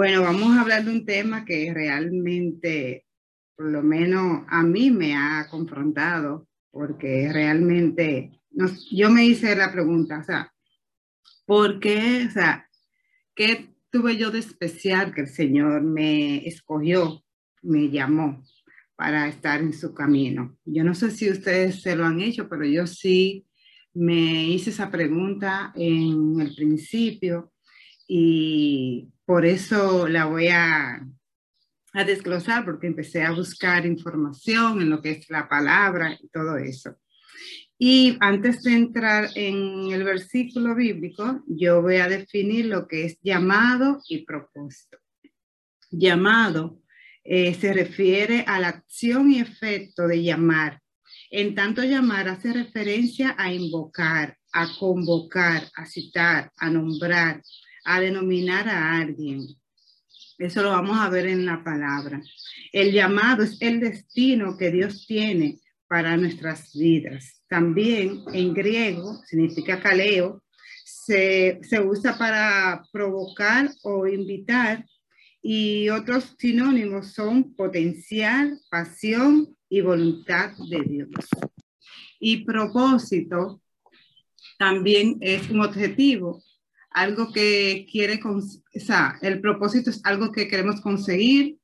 Bueno, 0.00 0.22
vamos 0.22 0.56
a 0.56 0.62
hablar 0.62 0.86
de 0.86 0.92
un 0.92 1.04
tema 1.04 1.44
que 1.44 1.74
realmente, 1.74 3.04
por 3.54 3.66
lo 3.66 3.82
menos 3.82 4.44
a 4.48 4.62
mí 4.62 4.90
me 4.90 5.14
ha 5.14 5.46
confrontado, 5.50 6.48
porque 6.70 7.30
realmente 7.30 8.30
yo 8.90 9.10
me 9.10 9.26
hice 9.26 9.54
la 9.54 9.70
pregunta, 9.70 10.20
o 10.20 10.24
sea, 10.24 10.54
¿por 11.44 11.80
qué? 11.80 12.24
O 12.26 12.30
sea, 12.30 12.66
¿qué 13.34 13.74
tuve 13.90 14.16
yo 14.16 14.30
de 14.30 14.38
especial 14.38 15.12
que 15.12 15.20
el 15.20 15.28
Señor 15.28 15.82
me 15.82 16.48
escogió, 16.48 17.22
me 17.60 17.90
llamó 17.90 18.42
para 18.96 19.28
estar 19.28 19.60
en 19.60 19.74
su 19.74 19.92
camino? 19.92 20.56
Yo 20.64 20.82
no 20.82 20.94
sé 20.94 21.10
si 21.10 21.30
ustedes 21.30 21.82
se 21.82 21.94
lo 21.94 22.06
han 22.06 22.22
hecho, 22.22 22.48
pero 22.48 22.64
yo 22.64 22.86
sí 22.86 23.46
me 23.92 24.46
hice 24.46 24.70
esa 24.70 24.90
pregunta 24.90 25.74
en 25.76 26.40
el 26.40 26.54
principio 26.54 27.52
y 28.12 29.08
por 29.24 29.46
eso 29.46 30.08
la 30.08 30.24
voy 30.24 30.48
a, 30.48 31.00
a 31.92 32.04
desglosar, 32.04 32.64
porque 32.64 32.88
empecé 32.88 33.22
a 33.22 33.30
buscar 33.30 33.86
información 33.86 34.82
en 34.82 34.90
lo 34.90 35.00
que 35.00 35.12
es 35.12 35.30
la 35.30 35.48
palabra 35.48 36.18
y 36.20 36.26
todo 36.26 36.56
eso. 36.56 36.96
Y 37.78 38.16
antes 38.18 38.64
de 38.64 38.72
entrar 38.72 39.28
en 39.36 39.92
el 39.92 40.02
versículo 40.02 40.74
bíblico, 40.74 41.44
yo 41.46 41.82
voy 41.82 41.98
a 41.98 42.08
definir 42.08 42.66
lo 42.66 42.88
que 42.88 43.04
es 43.04 43.16
llamado 43.22 44.00
y 44.08 44.24
propósito. 44.24 44.98
Llamado 45.92 46.82
eh, 47.22 47.54
se 47.54 47.72
refiere 47.72 48.42
a 48.44 48.58
la 48.58 48.70
acción 48.70 49.30
y 49.30 49.38
efecto 49.38 50.08
de 50.08 50.20
llamar. 50.24 50.80
En 51.30 51.54
tanto 51.54 51.84
llamar 51.84 52.26
hace 52.26 52.52
referencia 52.52 53.36
a 53.38 53.52
invocar, 53.52 54.36
a 54.52 54.66
convocar, 54.80 55.62
a 55.76 55.86
citar, 55.86 56.50
a 56.56 56.68
nombrar, 56.70 57.40
a 57.84 58.00
denominar 58.00 58.68
a 58.68 58.98
alguien. 58.98 59.46
Eso 60.38 60.62
lo 60.62 60.70
vamos 60.70 60.98
a 60.98 61.08
ver 61.08 61.26
en 61.26 61.44
la 61.44 61.62
palabra. 61.62 62.22
El 62.72 62.92
llamado 62.92 63.42
es 63.42 63.60
el 63.60 63.80
destino 63.80 64.56
que 64.56 64.70
Dios 64.70 65.06
tiene 65.06 65.60
para 65.86 66.16
nuestras 66.16 66.72
vidas. 66.72 67.42
También 67.48 68.22
en 68.32 68.54
griego 68.54 69.20
significa 69.26 69.82
caleo, 69.82 70.42
se, 70.84 71.60
se 71.62 71.80
usa 71.80 72.16
para 72.16 72.82
provocar 72.92 73.70
o 73.82 74.06
invitar 74.06 74.86
y 75.42 75.88
otros 75.88 76.36
sinónimos 76.38 77.12
son 77.12 77.54
potencial, 77.54 78.60
pasión 78.70 79.56
y 79.68 79.80
voluntad 79.80 80.52
de 80.68 80.80
Dios. 80.82 81.10
Y 82.18 82.44
propósito 82.44 83.62
también 84.58 85.16
es 85.20 85.48
un 85.50 85.62
objetivo 85.62 86.42
algo 86.90 87.32
que 87.32 87.86
quiere, 87.90 88.20
o 88.24 88.40
sea, 88.74 89.18
el 89.22 89.40
propósito 89.40 89.90
es 89.90 90.00
algo 90.04 90.32
que 90.32 90.48
queremos 90.48 90.80
conseguir, 90.80 91.58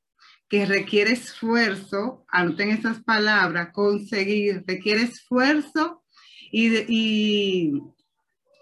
que 0.49 0.65
requiere 0.65 1.11
esfuerzo, 1.11 2.25
anoten 2.29 2.69
esas 2.69 3.03
palabras, 3.03 3.69
conseguir, 3.73 4.63
requiere 4.65 5.03
esfuerzo 5.03 6.03
y, 6.51 6.77
y, 6.87 7.81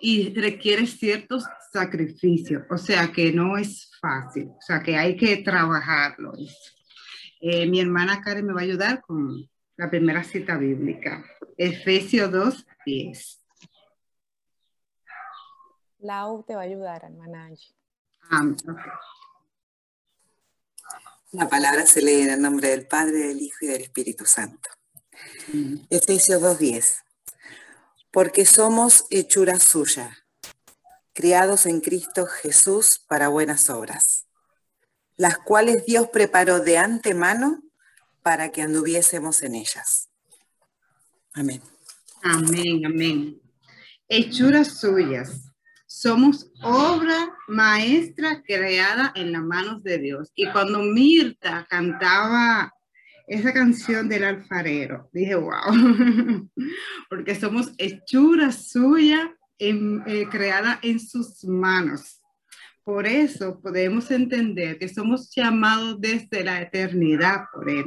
y 0.02 0.34
requiere 0.34 0.88
ciertos 0.88 1.46
sacrificios, 1.72 2.64
o 2.70 2.78
sea 2.78 3.12
que 3.12 3.32
no 3.32 3.58
es 3.58 3.92
fácil, 4.02 4.48
o 4.50 4.62
sea 4.62 4.82
que 4.82 4.98
hay 4.98 5.16
que 5.16 5.38
trabajarlo. 5.38 6.34
Eh, 7.42 7.68
mi 7.68 7.80
hermana 7.80 8.22
Karen 8.22 8.46
me 8.46 8.54
va 8.54 8.62
a 8.62 8.64
ayudar 8.64 9.02
con 9.02 9.48
la 9.78 9.90
primera 9.90 10.24
cita 10.24 10.58
bíblica, 10.58 11.24
Efesios 11.58 12.32
2, 12.32 12.66
10. 12.86 13.45
Lau 16.06 16.44
te 16.44 16.54
va 16.54 16.62
a 16.62 16.66
ayudar, 16.66 17.04
hermana 17.04 17.46
Angie. 17.46 17.74
La 21.32 21.50
palabra 21.50 21.86
se 21.88 22.02
lee 22.02 22.22
en 22.22 22.30
el 22.30 22.42
nombre 22.42 22.70
del 22.70 22.88
Padre, 22.88 23.28
del 23.28 23.42
Hijo 23.42 23.58
y 23.62 23.68
del 23.68 23.82
Espíritu 23.82 24.26
Santo. 24.26 24.70
Mm. 25.52 25.78
Efesios 25.90 26.42
2.10. 26.42 27.04
Porque 28.12 28.46
somos 28.46 29.06
hechura 29.10 29.60
suya, 29.60 30.16
criados 31.14 31.66
en 31.66 31.82
Cristo 31.82 32.28
Jesús 32.28 33.00
para 33.08 33.28
buenas 33.30 33.70
obras, 33.72 34.28
las 35.18 35.40
cuales 35.40 35.86
Dios 35.86 36.10
preparó 36.10 36.60
de 36.60 36.78
antemano 36.78 37.64
para 38.22 38.52
que 38.52 38.62
anduviésemos 38.62 39.42
en 39.42 39.56
ellas. 39.56 40.10
Amén. 41.34 41.62
Amén, 42.22 42.86
amén. 42.86 43.42
Hechuras 44.08 44.80
suyas 44.80 45.55
somos 45.96 46.52
obra 46.62 47.34
maestra 47.48 48.44
creada 48.44 49.14
en 49.16 49.32
las 49.32 49.44
manos 49.44 49.82
de 49.82 49.98
Dios. 49.98 50.30
Y 50.36 50.46
cuando 50.52 50.80
Mirta 50.80 51.66
cantaba 51.70 52.74
esa 53.28 53.54
canción 53.54 54.10
del 54.10 54.26
alfarero, 54.26 55.10
dije, 55.14 55.36
wow, 55.36 55.54
porque 57.10 57.34
somos 57.34 57.72
hechura 57.78 58.52
suya 58.52 59.34
eh, 59.58 60.28
creada 60.30 60.80
en 60.82 61.00
sus 61.00 61.46
manos. 61.46 62.22
Por 62.84 63.08
eso 63.08 63.62
podemos 63.62 64.12
entender 64.12 64.78
que 64.78 64.90
somos 64.90 65.32
llamados 65.34 66.02
desde 66.02 66.44
la 66.44 66.62
eternidad 66.62 67.46
por 67.54 67.70
Él, 67.70 67.86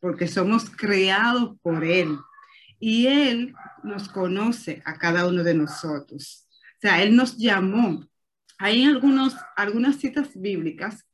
porque 0.00 0.26
somos 0.26 0.68
creados 0.68 1.56
por 1.62 1.84
Él. 1.84 2.18
Y 2.80 3.06
Él 3.06 3.54
nos 3.84 4.08
conoce 4.08 4.82
a 4.84 4.98
cada 4.98 5.28
uno 5.28 5.44
de 5.44 5.54
nosotros 5.54 6.43
sea, 6.84 7.02
Él 7.02 7.16
nos 7.16 7.38
llamó. 7.38 8.06
Hay 8.58 8.84
algunos, 8.84 9.34
algunas 9.56 9.96
citas 9.96 10.30
bíblicas, 10.34 11.06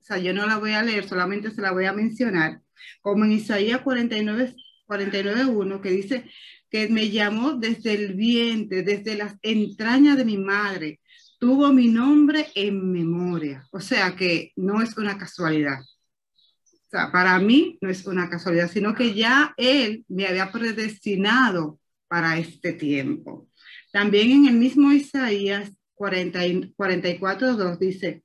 o 0.00 0.04
sea, 0.04 0.18
yo 0.18 0.34
no 0.34 0.46
la 0.46 0.58
voy 0.58 0.72
a 0.72 0.82
leer, 0.82 1.08
solamente 1.08 1.50
se 1.50 1.62
la 1.62 1.72
voy 1.72 1.86
a 1.86 1.94
mencionar, 1.94 2.60
como 3.00 3.24
en 3.24 3.32
Isaías 3.32 3.80
49, 3.80 4.54
49.1, 4.86 5.80
que 5.80 5.90
dice 5.90 6.30
que 6.68 6.88
me 6.88 7.08
llamó 7.08 7.54
desde 7.54 7.94
el 7.94 8.14
vientre, 8.14 8.82
desde 8.82 9.16
las 9.16 9.36
entrañas 9.40 10.18
de 10.18 10.26
mi 10.26 10.36
madre, 10.36 11.00
tuvo 11.38 11.72
mi 11.72 11.88
nombre 11.88 12.48
en 12.54 12.92
memoria. 12.92 13.66
O 13.70 13.80
sea 13.80 14.14
que 14.14 14.52
no 14.56 14.82
es 14.82 14.96
una 14.98 15.16
casualidad. 15.16 15.80
O 15.80 16.90
sea, 16.90 17.10
para 17.10 17.38
mí 17.38 17.78
no 17.80 17.88
es 17.88 18.06
una 18.06 18.28
casualidad, 18.28 18.70
sino 18.70 18.94
que 18.94 19.14
ya 19.14 19.54
Él 19.56 20.04
me 20.08 20.26
había 20.26 20.52
predestinado 20.52 21.80
para 22.08 22.36
este 22.36 22.74
tiempo. 22.74 23.48
También 23.94 24.32
en 24.32 24.46
el 24.46 24.54
mismo 24.54 24.92
Isaías 24.92 25.70
40, 25.94 26.40
44, 26.74 27.54
2 27.54 27.78
dice, 27.78 28.24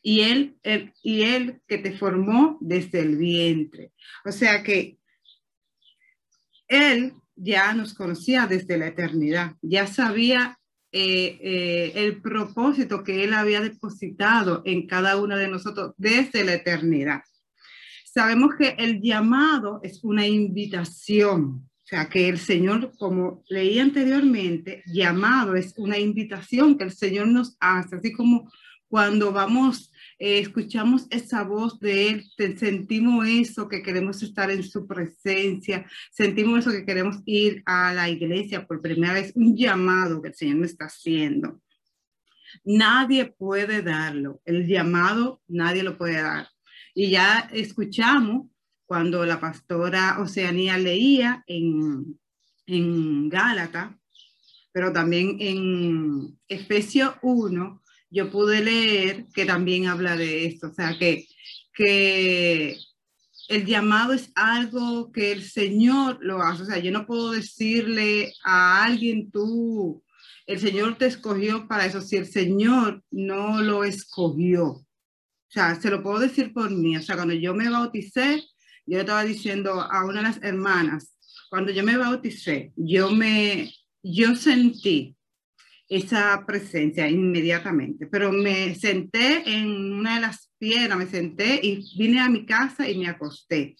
y 0.00 0.20
él, 0.20 0.56
y 1.02 1.22
él 1.22 1.60
que 1.66 1.78
te 1.78 1.98
formó 1.98 2.56
desde 2.60 3.00
el 3.00 3.16
vientre. 3.16 3.90
O 4.24 4.30
sea 4.30 4.62
que 4.62 5.00
él 6.68 7.14
ya 7.34 7.74
nos 7.74 7.94
conocía 7.94 8.46
desde 8.46 8.78
la 8.78 8.86
eternidad, 8.86 9.56
ya 9.60 9.88
sabía 9.88 10.60
eh, 10.92 11.36
eh, 11.42 11.92
el 11.96 12.22
propósito 12.22 13.02
que 13.02 13.24
él 13.24 13.34
había 13.34 13.60
depositado 13.60 14.62
en 14.64 14.86
cada 14.86 15.16
uno 15.16 15.36
de 15.36 15.48
nosotros 15.48 15.94
desde 15.96 16.44
la 16.44 16.54
eternidad. 16.54 17.22
Sabemos 18.04 18.54
que 18.56 18.76
el 18.78 19.02
llamado 19.02 19.80
es 19.82 20.04
una 20.04 20.28
invitación, 20.28 21.68
sea, 21.92 22.08
que 22.08 22.28
el 22.28 22.38
Señor, 22.38 22.92
como 22.98 23.44
leí 23.48 23.78
anteriormente, 23.78 24.82
llamado 24.86 25.54
es 25.54 25.74
una 25.76 25.98
invitación 25.98 26.78
que 26.78 26.84
el 26.84 26.92
Señor 26.92 27.26
nos 27.28 27.56
hace, 27.60 27.96
así 27.96 28.12
como 28.12 28.50
cuando 28.88 29.32
vamos, 29.32 29.90
eh, 30.18 30.38
escuchamos 30.38 31.06
esa 31.10 31.44
voz 31.44 31.80
de 31.80 32.08
Él, 32.08 32.24
sentimos 32.58 33.26
eso, 33.26 33.68
que 33.68 33.82
queremos 33.82 34.22
estar 34.22 34.50
en 34.50 34.62
su 34.62 34.86
presencia, 34.86 35.86
sentimos 36.10 36.60
eso, 36.60 36.70
que 36.70 36.84
queremos 36.84 37.18
ir 37.24 37.62
a 37.66 37.92
la 37.92 38.08
iglesia 38.08 38.66
por 38.66 38.80
primera 38.80 39.14
vez, 39.14 39.32
un 39.34 39.56
llamado 39.56 40.20
que 40.20 40.28
el 40.28 40.34
Señor 40.34 40.56
nos 40.56 40.70
está 40.70 40.86
haciendo. 40.86 41.60
Nadie 42.64 43.26
puede 43.26 43.82
darlo, 43.82 44.40
el 44.44 44.66
llamado 44.66 45.42
nadie 45.46 45.82
lo 45.82 45.96
puede 45.96 46.20
dar. 46.20 46.48
Y 46.94 47.10
ya 47.10 47.50
escuchamos 47.52 48.51
cuando 48.92 49.24
la 49.24 49.40
pastora 49.40 50.18
Oceanía 50.20 50.76
leía 50.76 51.42
en, 51.46 52.20
en 52.66 53.30
Gálata, 53.30 53.98
pero 54.70 54.92
también 54.92 55.38
en 55.40 56.38
Efesios 56.46 57.14
1, 57.22 57.82
yo 58.10 58.30
pude 58.30 58.62
leer 58.62 59.28
que 59.32 59.46
también 59.46 59.86
habla 59.86 60.14
de 60.14 60.44
esto, 60.44 60.66
o 60.66 60.74
sea, 60.74 60.98
que, 60.98 61.26
que 61.72 62.76
el 63.48 63.64
llamado 63.64 64.12
es 64.12 64.30
algo 64.34 65.10
que 65.10 65.32
el 65.32 65.42
Señor 65.42 66.18
lo 66.20 66.42
hace, 66.42 66.64
o 66.64 66.66
sea, 66.66 66.78
yo 66.78 66.92
no 66.92 67.06
puedo 67.06 67.30
decirle 67.30 68.34
a 68.44 68.84
alguien 68.84 69.30
tú, 69.30 70.04
el 70.46 70.60
Señor 70.60 70.98
te 70.98 71.06
escogió 71.06 71.66
para 71.66 71.86
eso, 71.86 72.02
si 72.02 72.16
el 72.16 72.26
Señor 72.26 73.02
no 73.10 73.62
lo 73.62 73.84
escogió. 73.84 74.66
O 74.66 74.84
sea, 75.48 75.80
se 75.80 75.88
lo 75.88 76.02
puedo 76.02 76.18
decir 76.18 76.52
por 76.52 76.70
mí, 76.70 76.94
o 76.94 77.00
sea, 77.00 77.16
cuando 77.16 77.32
yo 77.32 77.54
me 77.54 77.70
bauticé, 77.70 78.51
yo 78.86 79.00
estaba 79.00 79.24
diciendo 79.24 79.80
a 79.80 80.04
una 80.04 80.22
de 80.22 80.28
las 80.28 80.42
hermanas, 80.42 81.16
cuando 81.50 81.72
yo 81.72 81.82
me 81.84 81.96
bauticé, 81.96 82.72
yo 82.76 83.10
me, 83.10 83.70
yo 84.02 84.34
sentí 84.34 85.16
esa 85.88 86.44
presencia 86.46 87.08
inmediatamente, 87.08 88.06
pero 88.06 88.32
me 88.32 88.74
senté 88.74 89.42
en 89.46 89.92
una 89.92 90.14
de 90.14 90.22
las 90.22 90.50
piedras, 90.58 90.96
me 90.96 91.06
senté 91.06 91.60
y 91.62 91.84
vine 91.98 92.20
a 92.20 92.30
mi 92.30 92.46
casa 92.46 92.88
y 92.88 92.98
me 92.98 93.08
acosté. 93.08 93.76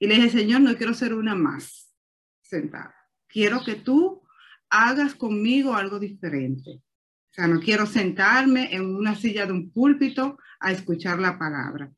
Y 0.00 0.08
le 0.08 0.16
dije, 0.16 0.30
Señor, 0.30 0.62
no 0.62 0.74
quiero 0.74 0.94
ser 0.94 1.14
una 1.14 1.36
más 1.36 1.94
sentada. 2.40 2.94
Quiero 3.28 3.62
que 3.64 3.76
tú 3.76 4.22
hagas 4.68 5.14
conmigo 5.14 5.74
algo 5.74 6.00
diferente. 6.00 6.70
O 6.70 7.34
sea, 7.34 7.46
no 7.46 7.60
quiero 7.60 7.86
sentarme 7.86 8.74
en 8.74 8.96
una 8.96 9.14
silla 9.14 9.46
de 9.46 9.52
un 9.52 9.70
púlpito 9.70 10.38
a 10.58 10.72
escuchar 10.72 11.20
la 11.20 11.38
palabra. 11.38 11.92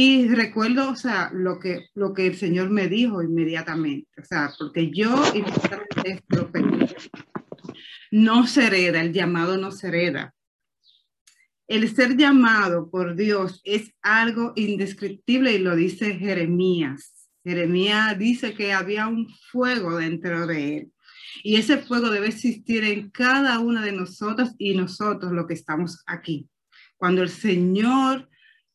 Y 0.00 0.28
recuerdo, 0.28 0.90
o 0.90 0.94
sea, 0.94 1.28
lo 1.34 1.58
que, 1.58 1.88
lo 1.96 2.14
que 2.14 2.28
el 2.28 2.36
Señor 2.36 2.70
me 2.70 2.86
dijo 2.86 3.20
inmediatamente, 3.20 4.08
o 4.16 4.24
sea, 4.24 4.52
porque 4.56 4.92
yo 4.92 5.20
no 8.12 8.46
se 8.46 8.66
hereda, 8.68 9.00
el 9.00 9.12
llamado 9.12 9.56
no 9.58 9.72
se 9.72 9.88
hereda. 9.88 10.32
El 11.66 11.92
ser 11.92 12.16
llamado 12.16 12.88
por 12.92 13.16
Dios 13.16 13.60
es 13.64 13.92
algo 14.00 14.52
indescriptible 14.54 15.54
y 15.54 15.58
lo 15.58 15.74
dice 15.74 16.14
Jeremías. 16.14 17.28
Jeremías 17.42 18.16
dice 18.16 18.54
que 18.54 18.72
había 18.72 19.08
un 19.08 19.28
fuego 19.50 19.96
dentro 19.96 20.46
de 20.46 20.76
él. 20.76 20.92
Y 21.42 21.56
ese 21.56 21.78
fuego 21.78 22.10
debe 22.10 22.28
existir 22.28 22.84
en 22.84 23.10
cada 23.10 23.58
una 23.58 23.84
de 23.84 23.90
nosotros 23.90 24.50
y 24.58 24.76
nosotros 24.76 25.32
lo 25.32 25.48
que 25.48 25.54
estamos 25.54 26.04
aquí. 26.06 26.48
Cuando 26.96 27.20
el 27.20 27.30
Señor 27.30 28.28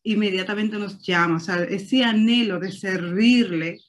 inmediatamente 0.04 0.78
nos 0.78 1.02
llama, 1.02 1.38
o 1.38 1.40
sea, 1.40 1.64
ese 1.64 2.04
anhelo 2.04 2.60
de 2.60 2.72
servirle, 2.72 3.80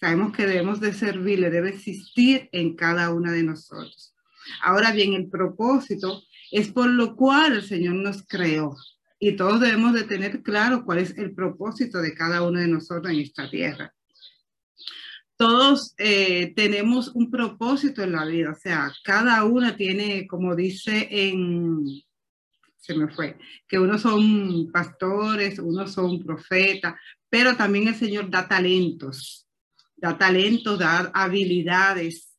sabemos 0.00 0.32
que 0.34 0.46
debemos 0.46 0.80
de 0.80 0.92
servirle, 0.92 1.50
debe 1.50 1.70
existir 1.70 2.48
en 2.52 2.74
cada 2.74 3.10
una 3.10 3.32
de 3.32 3.42
nosotros. 3.42 4.14
Ahora 4.62 4.92
bien, 4.92 5.12
el 5.12 5.28
propósito 5.28 6.22
es 6.50 6.68
por 6.68 6.88
lo 6.88 7.16
cual 7.16 7.52
el 7.52 7.62
Señor 7.62 7.94
nos 7.96 8.26
creó. 8.26 8.74
Y 9.20 9.32
todos 9.32 9.60
debemos 9.60 9.94
de 9.94 10.04
tener 10.04 10.42
claro 10.42 10.84
cuál 10.84 10.98
es 10.98 11.16
el 11.18 11.34
propósito 11.34 12.00
de 12.00 12.14
cada 12.14 12.42
uno 12.42 12.60
de 12.60 12.68
nosotros 12.68 13.12
en 13.12 13.20
esta 13.20 13.50
tierra. 13.50 13.92
Todos 15.36 15.94
eh, 15.98 16.52
tenemos 16.56 17.08
un 17.14 17.30
propósito 17.30 18.02
en 18.02 18.12
la 18.12 18.24
vida, 18.24 18.50
o 18.50 18.56
sea, 18.56 18.92
cada 19.04 19.44
una 19.44 19.76
tiene, 19.76 20.26
como 20.26 20.56
dice 20.56 21.06
en, 21.10 21.84
se 22.78 22.94
me 22.94 23.08
fue, 23.08 23.36
que 23.68 23.78
unos 23.78 24.02
son 24.02 24.70
pastores, 24.72 25.58
unos 25.58 25.92
son 25.92 26.22
profetas, 26.24 26.94
pero 27.28 27.56
también 27.56 27.88
el 27.88 27.94
Señor 27.94 28.30
da 28.30 28.48
talentos, 28.48 29.46
da 29.96 30.16
talentos, 30.16 30.78
da 30.78 31.10
habilidades, 31.12 32.34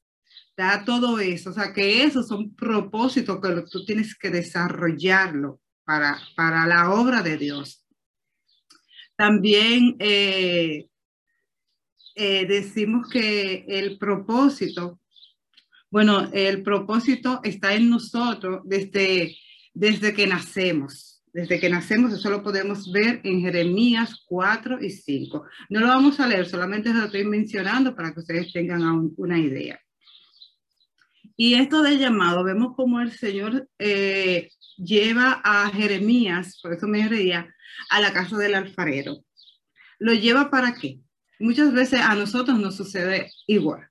da 0.58 0.84
todo 0.84 1.20
eso. 1.20 1.52
O 1.52 1.54
sea, 1.54 1.72
que 1.74 2.04
esos 2.04 2.28
son 2.28 2.56
propósitos 2.56 3.40
que 3.42 3.64
tú 3.70 3.86
tienes 3.86 4.16
que 4.18 4.30
desarrollarlo 4.30 5.62
para, 5.84 6.20
para 6.36 6.66
la 6.66 6.92
obra 6.92 7.22
de 7.22 7.38
Dios. 7.38 7.86
También 9.16 9.98
eh, 10.00 10.88
eh, 12.16 12.46
decimos 12.46 13.10
que 13.10 13.66
el 13.68 13.98
propósito, 13.98 15.00
bueno, 15.92 16.30
el 16.32 16.64
propósito 16.64 17.42
está 17.44 17.74
en 17.74 17.90
nosotros 17.90 18.62
desde, 18.64 19.36
desde 19.80 20.14
que 20.14 20.28
nacemos. 20.28 21.24
Desde 21.32 21.60
que 21.60 21.70
nacemos, 21.70 22.12
eso 22.12 22.30
lo 22.30 22.44
podemos 22.44 22.92
ver 22.92 23.22
en 23.24 23.40
Jeremías 23.40 24.26
4 24.26 24.82
y 24.82 24.90
5. 24.90 25.46
No 25.70 25.80
lo 25.80 25.88
vamos 25.88 26.20
a 26.20 26.28
leer, 26.28 26.48
solamente 26.48 26.94
lo 26.94 27.06
estoy 27.06 27.24
mencionando 27.24 27.96
para 27.96 28.14
que 28.14 28.20
ustedes 28.20 28.52
tengan 28.52 29.14
una 29.16 29.40
idea. 29.40 29.80
Y 31.38 31.54
esto 31.54 31.82
de 31.82 31.98
llamado, 31.98 32.44
vemos 32.44 32.76
como 32.76 33.00
el 33.00 33.14
Señor 33.14 33.70
eh, 33.78 34.50
lleva 34.76 35.40
a 35.44 35.70
Jeremías, 35.70 36.60
por 36.62 36.74
eso 36.74 36.88
me 36.88 37.08
reía, 37.08 37.48
a 37.90 38.02
la 38.02 38.12
casa 38.12 38.38
del 38.38 38.56
alfarero. 38.56 39.24
¿Lo 40.00 40.14
lleva 40.14 40.50
para 40.50 40.74
qué? 40.74 41.00
Muchas 41.40 41.72
veces 41.72 42.02
a 42.02 42.16
nosotros 42.16 42.60
nos 42.60 42.76
sucede 42.76 43.32
igual. 43.48 43.89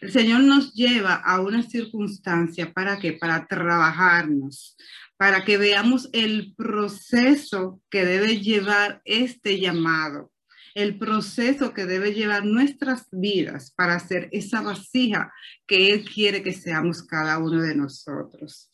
El 0.00 0.12
Señor 0.12 0.40
nos 0.42 0.72
lleva 0.74 1.14
a 1.14 1.40
una 1.40 1.62
circunstancia 1.62 2.72
para 2.72 2.98
qué? 2.98 3.12
Para 3.12 3.46
trabajarnos, 3.46 4.76
para 5.16 5.44
que 5.44 5.58
veamos 5.58 6.08
el 6.12 6.54
proceso 6.56 7.80
que 7.90 8.04
debe 8.04 8.40
llevar 8.40 9.00
este 9.04 9.58
llamado 9.60 10.32
el 10.76 10.98
proceso 10.98 11.72
que 11.72 11.86
debe 11.86 12.12
llevar 12.12 12.44
nuestras 12.44 13.08
vidas 13.10 13.72
para 13.74 13.94
hacer 13.94 14.28
esa 14.30 14.60
vasija 14.60 15.32
que 15.66 15.90
Él 15.90 16.04
quiere 16.04 16.42
que 16.42 16.52
seamos 16.52 17.02
cada 17.02 17.38
uno 17.38 17.62
de 17.62 17.74
nosotros. 17.74 18.70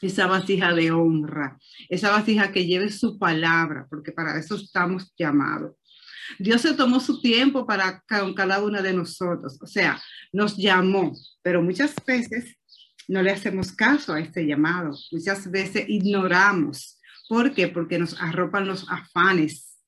Esa 0.00 0.26
vasija 0.26 0.72
de 0.72 0.92
honra, 0.92 1.58
esa 1.90 2.10
vasija 2.10 2.52
que 2.52 2.64
lleve 2.64 2.90
su 2.90 3.18
palabra, 3.18 3.86
porque 3.90 4.12
para 4.12 4.38
eso 4.38 4.56
estamos 4.56 5.12
llamados. 5.14 5.76
Dios 6.38 6.62
se 6.62 6.74
tomó 6.74 7.00
su 7.00 7.20
tiempo 7.20 7.66
para 7.66 8.02
cada 8.06 8.62
una 8.62 8.82
de 8.82 8.92
nosotros, 8.92 9.58
o 9.60 9.66
sea, 9.66 10.00
nos 10.32 10.56
llamó, 10.56 11.12
pero 11.42 11.62
muchas 11.62 11.94
veces 12.06 12.56
no 13.08 13.22
le 13.22 13.30
hacemos 13.30 13.72
caso 13.72 14.12
a 14.12 14.20
este 14.20 14.46
llamado, 14.46 14.96
muchas 15.12 15.50
veces 15.50 15.84
ignoramos. 15.88 17.00
¿Por 17.28 17.54
qué? 17.54 17.68
Porque 17.68 17.98
nos 17.98 18.20
arropan 18.20 18.66
los 18.66 18.86
afanes, 18.90 19.78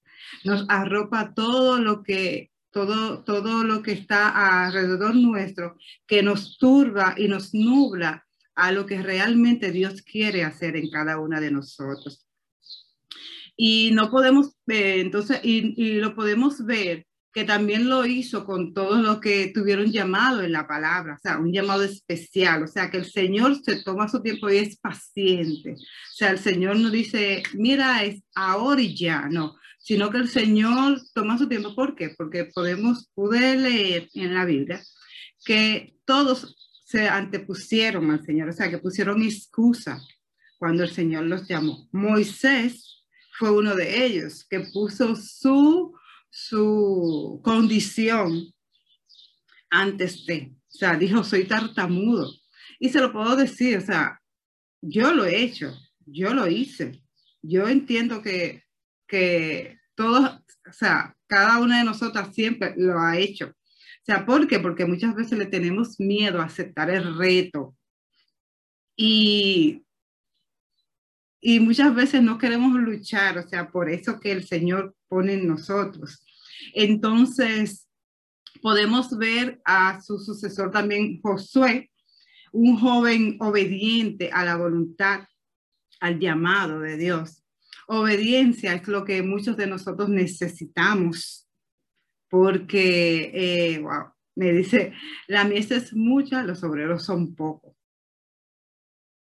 nos 0.44 0.64
arropa 0.68 1.34
todo 1.34 1.80
lo 1.80 2.02
que 2.02 2.50
todo, 2.70 3.24
todo 3.24 3.64
lo 3.64 3.82
que 3.82 3.92
está 3.92 4.66
alrededor 4.66 5.14
nuestro, 5.14 5.76
que 6.06 6.22
nos 6.22 6.58
turba 6.58 7.14
y 7.16 7.26
nos 7.26 7.54
nubla 7.54 8.26
a 8.54 8.72
lo 8.72 8.86
que 8.86 9.02
realmente 9.02 9.72
Dios 9.72 10.02
quiere 10.02 10.44
hacer 10.44 10.76
en 10.76 10.90
cada 10.90 11.18
una 11.18 11.40
de 11.40 11.50
nosotros. 11.50 12.27
Y 13.60 13.90
no 13.92 14.08
podemos 14.08 14.52
ver, 14.66 15.00
entonces, 15.00 15.40
y, 15.42 15.74
y 15.76 15.94
lo 15.94 16.14
podemos 16.14 16.64
ver 16.64 17.04
que 17.32 17.44
también 17.44 17.88
lo 17.88 18.06
hizo 18.06 18.44
con 18.44 18.72
todos 18.72 19.00
los 19.00 19.20
que 19.20 19.50
tuvieron 19.54 19.92
llamado 19.92 20.42
en 20.42 20.52
la 20.52 20.66
palabra, 20.66 21.14
o 21.14 21.18
sea, 21.20 21.38
un 21.38 21.52
llamado 21.52 21.82
especial, 21.82 22.62
o 22.62 22.66
sea, 22.66 22.90
que 22.90 22.98
el 22.98 23.04
Señor 23.04 23.56
se 23.62 23.82
toma 23.82 24.08
su 24.08 24.22
tiempo 24.22 24.48
y 24.48 24.58
es 24.58 24.76
paciente. 24.78 25.72
O 25.72 26.14
sea, 26.14 26.30
el 26.30 26.38
Señor 26.38 26.76
no 26.76 26.90
dice, 26.90 27.42
mira, 27.54 28.04
es 28.04 28.22
ahora 28.34 28.80
y 28.80 28.96
ya, 28.96 29.28
no, 29.28 29.56
sino 29.78 30.10
que 30.10 30.18
el 30.18 30.28
Señor 30.28 31.00
toma 31.14 31.38
su 31.38 31.48
tiempo. 31.48 31.74
¿Por 31.74 31.94
qué? 31.94 32.14
Porque 32.16 32.46
podemos, 32.46 33.10
pude 33.14 33.56
leer 33.56 34.08
en 34.14 34.34
la 34.34 34.44
Biblia 34.44 34.82
que 35.44 35.96
todos 36.04 36.56
se 36.84 37.08
antepusieron 37.08 38.10
al 38.10 38.24
Señor, 38.24 38.48
o 38.48 38.52
sea, 38.52 38.70
que 38.70 38.78
pusieron 38.78 39.22
excusa 39.22 40.00
cuando 40.58 40.82
el 40.82 40.90
Señor 40.90 41.24
los 41.24 41.46
llamó. 41.46 41.88
Moisés 41.92 42.97
fue 43.38 43.50
uno 43.50 43.74
de 43.74 44.04
ellos 44.04 44.44
que 44.48 44.60
puso 44.60 45.14
su, 45.16 45.96
su 46.30 47.40
condición 47.42 48.52
antes 49.70 50.26
de, 50.26 50.52
o 50.52 50.76
sea, 50.76 50.96
dijo, 50.96 51.22
soy 51.24 51.44
tartamudo. 51.44 52.32
Y 52.78 52.88
se 52.88 53.00
lo 53.00 53.12
puedo 53.12 53.36
decir, 53.36 53.78
o 53.78 53.80
sea, 53.80 54.20
yo 54.80 55.12
lo 55.12 55.24
he 55.24 55.42
hecho, 55.42 55.74
yo 56.06 56.34
lo 56.34 56.46
hice. 56.48 57.02
Yo 57.42 57.68
entiendo 57.68 58.22
que 58.22 58.68
que 59.08 59.80
todos, 59.96 60.30
o 60.68 60.72
sea, 60.72 61.16
cada 61.26 61.58
una 61.58 61.78
de 61.78 61.84
nosotras 61.84 62.32
siempre 62.32 62.74
lo 62.76 63.00
ha 63.00 63.18
hecho. 63.18 63.46
O 63.46 64.04
sea, 64.04 64.24
¿por 64.24 64.46
qué? 64.46 64.60
Porque 64.60 64.84
muchas 64.84 65.14
veces 65.14 65.38
le 65.38 65.46
tenemos 65.46 65.98
miedo 65.98 66.40
a 66.40 66.44
aceptar 66.44 66.90
el 66.90 67.16
reto. 67.18 67.74
Y, 68.96 69.84
y 71.40 71.60
muchas 71.60 71.94
veces 71.94 72.22
no 72.22 72.38
queremos 72.38 72.74
luchar, 72.74 73.38
o 73.38 73.46
sea, 73.46 73.70
por 73.70 73.88
eso 73.88 74.18
que 74.18 74.32
el 74.32 74.46
Señor 74.46 74.94
pone 75.08 75.34
en 75.34 75.46
nosotros. 75.46 76.24
Entonces, 76.74 77.88
podemos 78.60 79.16
ver 79.16 79.60
a 79.64 80.00
su 80.00 80.18
sucesor 80.18 80.70
también, 80.70 81.20
Josué, 81.22 81.90
un 82.52 82.78
joven 82.78 83.36
obediente 83.40 84.30
a 84.32 84.44
la 84.44 84.56
voluntad, 84.56 85.26
al 86.00 86.18
llamado 86.18 86.80
de 86.80 86.96
Dios. 86.96 87.44
Obediencia 87.86 88.74
es 88.74 88.86
lo 88.88 89.04
que 89.04 89.22
muchos 89.22 89.56
de 89.56 89.66
nosotros 89.66 90.08
necesitamos, 90.08 91.48
porque, 92.28 93.30
eh, 93.32 93.78
wow, 93.78 94.12
me 94.34 94.52
dice, 94.52 94.92
la 95.26 95.44
mies 95.44 95.70
es 95.70 95.94
mucha, 95.94 96.42
los 96.42 96.62
obreros 96.62 97.04
son 97.04 97.34
pocos. 97.34 97.74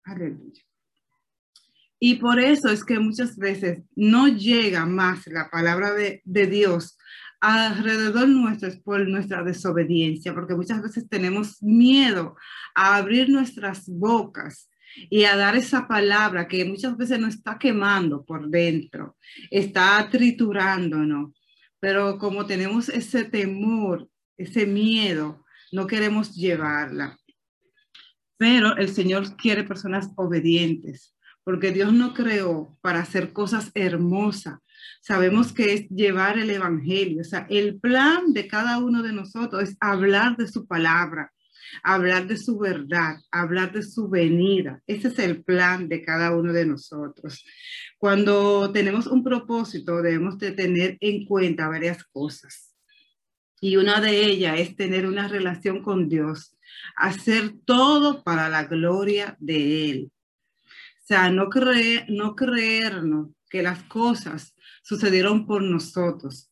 Aleluya. 0.04 0.69
Y 2.00 2.16
por 2.16 2.40
eso 2.40 2.70
es 2.70 2.84
que 2.86 3.00
muchas 3.00 3.38
veces 3.38 3.84
no 3.96 4.28
llega 4.28 4.86
más 4.86 5.28
la 5.28 5.50
palabra 5.50 5.94
de, 5.94 6.22
de 6.24 6.48
Dios 6.48 6.98
alrededor 7.42 8.28
nuestro 8.28 8.68
es 8.68 8.78
por 8.78 9.08
nuestra 9.08 9.44
desobediencia, 9.44 10.34
porque 10.34 10.56
muchas 10.56 10.82
veces 10.82 11.08
tenemos 11.08 11.62
miedo 11.64 12.36
a 12.76 12.98
abrir 12.98 13.30
nuestras 13.30 13.88
bocas 13.88 14.70
y 15.10 15.24
a 15.24 15.38
dar 15.38 15.56
esa 15.56 15.88
palabra 15.88 16.48
que 16.48 16.66
muchas 16.66 16.98
veces 16.98 17.20
nos 17.20 17.36
está 17.36 17.58
quemando 17.58 18.26
por 18.26 18.50
dentro, 18.50 19.18
está 19.50 20.10
triturándonos, 20.12 21.32
pero 21.80 22.18
como 22.18 22.46
tenemos 22.46 22.90
ese 22.90 23.24
temor, 23.24 24.10
ese 24.36 24.66
miedo, 24.66 25.46
no 25.72 25.88
queremos 25.88 26.36
llevarla. 26.36 27.18
Pero 28.38 28.76
el 28.78 28.90
Señor 28.90 29.36
quiere 29.36 29.64
personas 29.64 30.10
obedientes, 30.16 31.16
porque 31.50 31.72
Dios 31.72 31.92
no 31.92 32.14
creó 32.14 32.78
para 32.80 33.00
hacer 33.00 33.34
cosas 33.34 33.72
hermosas. 33.74 34.60
Sabemos 35.02 35.52
que 35.52 35.74
es 35.74 35.90
llevar 35.90 36.38
el 36.38 36.52
Evangelio. 36.52 37.22
O 37.22 37.24
sea, 37.24 37.48
el 37.50 37.80
plan 37.80 38.34
de 38.34 38.48
cada 38.48 38.78
uno 38.78 39.02
de 39.02 39.14
nosotros 39.14 39.64
es 39.64 39.76
hablar 39.80 40.38
de 40.38 40.48
su 40.48 40.68
palabra, 40.68 41.34
hablar 41.82 42.28
de 42.28 42.38
su 42.38 42.60
verdad, 42.60 43.16
hablar 43.32 43.72
de 43.72 43.82
su 43.82 44.10
venida. 44.10 44.80
Ese 44.86 45.08
es 45.08 45.18
el 45.18 45.44
plan 45.44 45.90
de 45.90 46.04
cada 46.04 46.36
uno 46.36 46.54
de 46.54 46.68
nosotros. 46.68 47.44
Cuando 47.98 48.72
tenemos 48.72 49.08
un 49.08 49.24
propósito, 49.24 50.04
debemos 50.04 50.38
de 50.38 50.52
tener 50.52 50.98
en 51.00 51.26
cuenta 51.26 51.68
varias 51.68 52.04
cosas. 52.04 52.76
Y 53.60 53.78
una 53.78 54.00
de 54.02 54.24
ellas 54.24 54.60
es 54.60 54.76
tener 54.76 55.08
una 55.08 55.28
relación 55.28 55.82
con 55.82 56.10
Dios, 56.10 56.56
hacer 56.96 57.56
todo 57.66 58.24
para 58.24 58.50
la 58.50 58.66
gloria 58.66 59.36
de 59.40 59.90
Él. 59.90 60.12
Sea, 61.10 61.32
no, 61.32 61.50
creer, 61.50 62.06
no 62.08 62.36
creernos 62.36 63.30
que 63.50 63.64
las 63.64 63.82
cosas 63.86 64.54
sucedieron 64.84 65.48
por 65.48 65.64
nosotros 65.64 66.52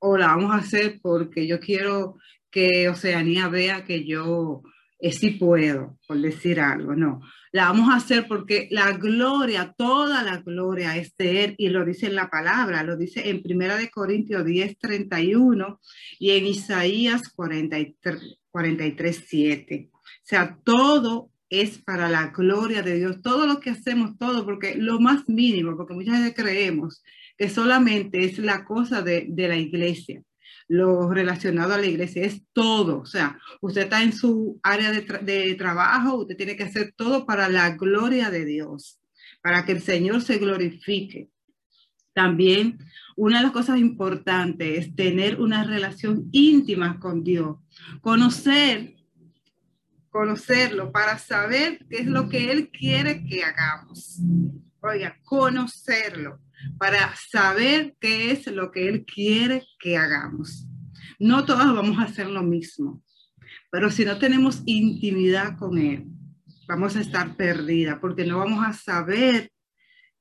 o 0.00 0.16
la 0.18 0.26
vamos 0.26 0.52
a 0.52 0.58
hacer 0.58 0.98
porque 1.00 1.46
yo 1.46 1.60
quiero 1.60 2.16
que 2.50 2.88
Oceanía 2.88 3.46
vea 3.46 3.84
que 3.84 4.04
yo 4.04 4.64
eh, 4.98 5.12
sí 5.12 5.30
puedo, 5.30 6.00
por 6.08 6.20
decir 6.20 6.58
algo, 6.58 6.96
no. 6.96 7.20
La 7.52 7.66
vamos 7.66 7.88
a 7.90 7.98
hacer 7.98 8.26
porque 8.26 8.66
la 8.72 8.90
gloria, 8.90 9.72
toda 9.78 10.24
la 10.24 10.38
gloria 10.38 10.96
es 10.96 11.16
de 11.16 11.44
Él 11.44 11.54
y 11.56 11.68
lo 11.68 11.84
dice 11.84 12.06
en 12.06 12.16
la 12.16 12.28
palabra, 12.28 12.82
lo 12.82 12.96
dice 12.96 13.30
en 13.30 13.40
Primera 13.40 13.76
de 13.76 13.88
Corintios 13.88 14.44
10, 14.44 14.78
31 14.78 15.80
y 16.18 16.32
en 16.32 16.46
Isaías 16.48 17.28
43, 17.28 18.40
43, 18.50 19.24
7. 19.28 19.90
O 19.92 19.98
sea, 20.24 20.58
todo 20.64 21.30
es 21.48 21.78
para 21.78 22.08
la 22.08 22.28
gloria 22.28 22.82
de 22.82 22.96
Dios, 22.96 23.22
todo 23.22 23.46
lo 23.46 23.60
que 23.60 23.70
hacemos, 23.70 24.18
todo, 24.18 24.44
porque 24.44 24.74
lo 24.76 25.00
más 25.00 25.28
mínimo, 25.28 25.76
porque 25.76 25.94
muchas 25.94 26.20
veces 26.20 26.34
creemos 26.34 27.02
que 27.38 27.48
solamente 27.48 28.24
es 28.24 28.38
la 28.38 28.64
cosa 28.64 29.02
de, 29.02 29.26
de 29.28 29.48
la 29.48 29.56
iglesia 29.56 30.22
lo 30.68 31.10
relacionado 31.10 31.74
a 31.74 31.78
la 31.78 31.86
iglesia, 31.86 32.24
es 32.24 32.42
todo. 32.52 33.00
O 33.00 33.06
sea, 33.06 33.38
usted 33.60 33.82
está 33.82 34.02
en 34.02 34.12
su 34.12 34.58
área 34.62 34.90
de, 34.90 35.54
trabajo, 35.54 36.16
usted 36.16 36.36
tiene 36.36 36.56
que 36.56 36.64
hacer 36.64 36.92
todo 36.96 37.26
para 37.26 37.48
la 37.48 37.70
gloria 37.76 38.30
de 38.30 38.44
Dios, 38.44 39.00
para 39.42 39.64
que 39.64 39.72
el 39.72 39.80
Señor 39.80 40.22
se 40.22 40.38
glorifique. 40.38 41.28
También 42.12 42.78
una 43.14 43.38
de 43.38 43.44
las 43.44 43.52
cosas 43.52 43.78
importantes 43.78 44.78
es 44.78 44.96
tener 44.96 45.40
una 45.40 45.64
relación 45.64 46.28
íntima 46.32 46.98
con 46.98 47.22
Dios, 47.22 47.58
conocer, 48.00 48.95
conocerlo 50.16 50.90
para 50.92 51.18
saber 51.18 51.84
qué 51.90 51.98
es 51.98 52.06
lo 52.06 52.30
que 52.30 52.50
Él 52.50 52.70
quiere 52.70 53.22
que 53.26 53.44
hagamos. 53.44 54.18
Oiga, 54.80 55.18
conocerlo 55.24 56.40
para 56.78 57.14
saber 57.16 57.94
qué 58.00 58.30
es 58.30 58.46
lo 58.46 58.70
que 58.70 58.88
Él 58.88 59.04
quiere 59.04 59.62
que 59.78 59.98
hagamos. 59.98 60.66
No 61.18 61.44
todos 61.44 61.74
vamos 61.74 61.98
a 61.98 62.04
hacer 62.04 62.28
lo 62.28 62.42
mismo, 62.42 63.04
pero 63.70 63.90
si 63.90 64.06
no 64.06 64.18
tenemos 64.18 64.62
intimidad 64.64 65.58
con 65.58 65.76
Él, 65.76 66.06
vamos 66.66 66.96
a 66.96 67.02
estar 67.02 67.36
perdida 67.36 68.00
porque 68.00 68.24
no 68.24 68.38
vamos 68.38 68.66
a 68.66 68.72
saber 68.72 69.52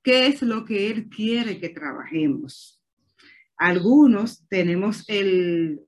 qué 0.03 0.27
es 0.27 0.41
lo 0.41 0.65
que 0.65 0.91
Él 0.91 1.07
quiere 1.07 1.57
que 1.57 1.69
trabajemos. 1.69 2.81
Algunos 3.55 4.45
tenemos 4.49 5.05
el, 5.07 5.79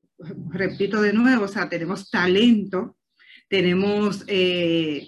repito 0.50 1.02
de 1.02 1.14
nuevo, 1.14 1.44
o 1.44 1.48
sea, 1.50 1.68
tenemos 1.68 2.10
talento, 2.10 2.97
tenemos 3.48 4.24
eh, 4.28 5.08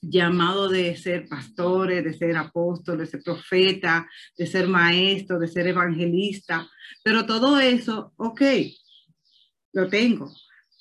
llamado 0.00 0.68
de 0.68 0.96
ser 0.96 1.28
pastores, 1.28 2.04
de 2.04 2.14
ser 2.14 2.36
apóstoles, 2.36 3.10
de 3.10 3.18
ser 3.18 3.22
profeta, 3.22 4.08
de 4.36 4.46
ser 4.46 4.68
maestro, 4.68 5.38
de 5.38 5.48
ser 5.48 5.66
evangelista, 5.66 6.68
pero 7.02 7.26
todo 7.26 7.58
eso, 7.58 8.12
ok, 8.16 8.42
lo 9.72 9.88
tengo, 9.88 10.32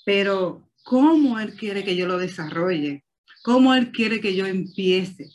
pero 0.06 0.70
¿cómo 0.84 1.40
Él 1.40 1.56
quiere 1.56 1.84
que 1.84 1.96
yo 1.96 2.08
lo 2.08 2.18
desarrolle? 2.18 3.04
¿Cómo 3.44 3.74
Él 3.74 3.92
quiere 3.92 4.22
que 4.22 4.36
yo 4.36 4.46
empiece? 4.46 5.30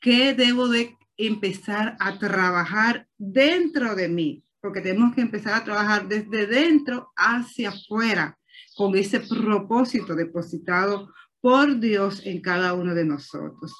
¿Qué 0.00 0.34
debo 0.34 0.68
de 0.68 0.96
empezar 1.16 1.96
a 2.00 2.18
trabajar 2.18 3.06
dentro 3.18 3.94
de 3.94 4.08
mí? 4.08 4.44
Porque 4.60 4.80
tenemos 4.80 5.14
que 5.14 5.20
empezar 5.20 5.54
a 5.54 5.64
trabajar 5.64 6.08
desde 6.08 6.46
dentro 6.46 7.12
hacia 7.16 7.68
afuera 7.68 8.35
con 8.76 8.96
ese 8.96 9.20
propósito 9.20 10.14
depositado 10.14 11.12
por 11.40 11.80
Dios 11.80 12.20
en 12.24 12.40
cada 12.40 12.74
uno 12.74 12.94
de 12.94 13.04
nosotros. 13.04 13.74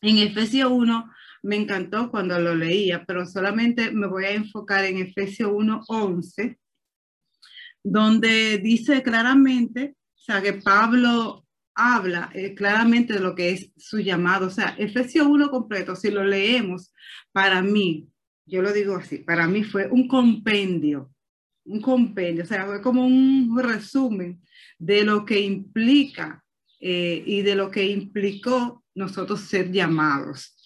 En 0.00 0.18
Efesios 0.18 0.70
1 0.70 1.10
me 1.42 1.56
encantó 1.56 2.10
cuando 2.10 2.38
lo 2.38 2.54
leía, 2.54 3.04
pero 3.04 3.26
solamente 3.26 3.90
me 3.90 4.06
voy 4.06 4.24
a 4.24 4.32
enfocar 4.32 4.84
en 4.84 4.98
Efesios 4.98 5.50
1, 5.52 5.84
11, 5.88 6.58
donde 7.82 8.58
dice 8.58 9.02
claramente, 9.02 9.96
o 10.14 10.18
sea, 10.18 10.40
que 10.40 10.52
Pablo 10.52 11.44
habla 11.74 12.30
eh, 12.34 12.54
claramente 12.54 13.14
de 13.14 13.20
lo 13.20 13.34
que 13.34 13.50
es 13.50 13.72
su 13.76 13.98
llamado. 13.98 14.46
O 14.46 14.50
sea, 14.50 14.76
Efesios 14.78 15.26
1 15.26 15.50
completo, 15.50 15.96
si 15.96 16.10
lo 16.10 16.22
leemos, 16.22 16.92
para 17.32 17.60
mí, 17.62 18.08
yo 18.46 18.62
lo 18.62 18.72
digo 18.72 18.96
así, 18.96 19.18
para 19.18 19.48
mí 19.48 19.64
fue 19.64 19.88
un 19.88 20.06
compendio, 20.06 21.11
un 21.64 21.80
compendio, 21.80 22.44
o 22.44 22.46
sea, 22.46 22.66
fue 22.66 22.82
como 22.82 23.06
un 23.06 23.58
resumen 23.62 24.40
de 24.78 25.04
lo 25.04 25.24
que 25.24 25.40
implica 25.40 26.42
eh, 26.80 27.22
y 27.24 27.42
de 27.42 27.54
lo 27.54 27.70
que 27.70 27.86
implicó 27.86 28.84
nosotros 28.94 29.40
ser 29.40 29.70
llamados. 29.70 30.56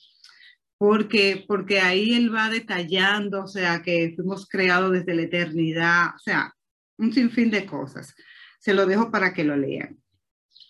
Porque, 0.78 1.44
porque 1.46 1.80
ahí 1.80 2.14
él 2.14 2.34
va 2.34 2.50
detallando, 2.50 3.44
o 3.44 3.46
sea, 3.46 3.82
que 3.82 4.12
fuimos 4.14 4.46
creados 4.46 4.92
desde 4.92 5.14
la 5.14 5.22
eternidad, 5.22 6.08
o 6.16 6.18
sea, 6.18 6.54
un 6.98 7.12
sinfín 7.12 7.50
de 7.50 7.66
cosas. 7.66 8.14
Se 8.58 8.74
lo 8.74 8.86
dejo 8.86 9.10
para 9.10 9.32
que 9.32 9.44
lo 9.44 9.56
lean. 9.56 9.98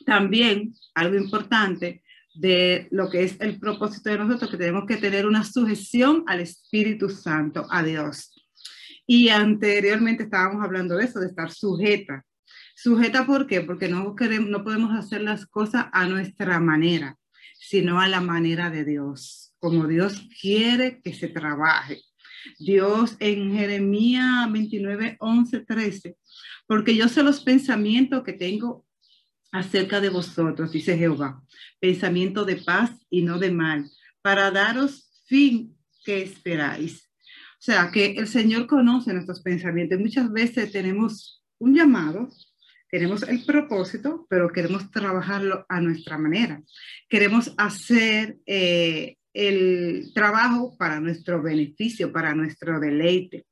También 0.05 0.75
algo 0.95 1.17
importante 1.17 2.03
de 2.35 2.87
lo 2.91 3.09
que 3.09 3.25
es 3.25 3.41
el 3.41 3.59
propósito 3.59 4.11
de 4.11 4.19
nosotros, 4.19 4.51
que 4.51 4.57
tenemos 4.57 4.87
que 4.87 4.97
tener 4.97 5.27
una 5.27 5.45
sujeción 5.45 6.23
al 6.27 6.41
Espíritu 6.41 7.09
Santo, 7.09 7.67
a 7.71 7.83
Dios. 7.83 8.36
Y 9.07 9.29
anteriormente 9.29 10.25
estábamos 10.25 10.65
hablando 10.65 10.97
de 10.97 11.05
eso, 11.05 11.21
de 11.21 11.27
estar 11.27 11.51
sujeta 11.51 12.25
Sujeta, 12.79 13.25
¿por 13.25 13.47
qué? 13.47 13.63
Porque 13.63 13.89
no, 13.89 14.15
queremos, 14.15 14.51
no 14.51 14.63
podemos 14.63 14.93
hacer 14.93 15.23
las 15.23 15.47
cosas 15.47 15.87
a 15.93 16.07
nuestra 16.07 16.61
manera, 16.61 17.17
sino 17.59 18.01
a 18.03 18.07
la 18.07 18.21
manera 18.21 18.69
de 18.69 18.85
Dios, 18.85 19.55
como 19.59 19.87
Dios 19.87 20.29
quiere 20.43 21.01
que 21.01 21.15
se 21.15 21.29
trabaje. 21.29 22.03
Dios 22.59 23.17
en 23.19 23.57
Jeremías 23.57 24.53
29, 24.53 25.17
11, 25.19 25.61
13, 25.61 26.17
porque 26.67 26.95
yo 26.95 27.09
sé 27.09 27.23
los 27.23 27.41
pensamientos 27.43 28.23
que 28.23 28.35
tengo 28.35 28.85
acerca 29.51 30.03
de 30.03 30.11
vosotros, 30.11 30.71
dice 30.71 30.99
Jehová, 30.99 31.43
pensamiento 31.81 32.45
de 32.45 32.57
paz 32.57 32.91
y 33.09 33.23
no 33.23 33.39
de 33.39 33.53
mal, 33.53 33.91
para 34.21 34.51
daros 34.51 35.11
fin 35.25 35.75
que 36.05 36.23
esperáis. 36.23 37.06
O 37.59 37.63
sea, 37.67 37.91
que 37.91 38.13
el 38.13 38.29
Señor 38.29 38.67
conoce 38.67 39.13
nuestros 39.13 39.41
pensamientos. 39.41 39.99
Muchas 39.99 40.31
veces 40.31 40.71
tenemos 40.71 41.43
un 41.59 41.75
llamado, 41.75 42.29
tenemos 42.91 43.23
el 43.23 43.45
propósito, 43.45 44.27
pero 44.29 44.53
queremos 44.53 44.91
trabajarlo 44.91 45.65
a 45.69 45.81
nuestra 45.81 46.19
manera. 46.19 46.63
Queremos 47.09 47.55
hacer 47.57 48.37
eh, 48.47 49.17
el 49.33 50.13
trabajo 50.15 50.77
para 50.79 51.01
nuestro 51.01 51.43
beneficio, 51.43 52.13
para 52.13 52.35
nuestro 52.35 52.79
deleite. 52.79 53.47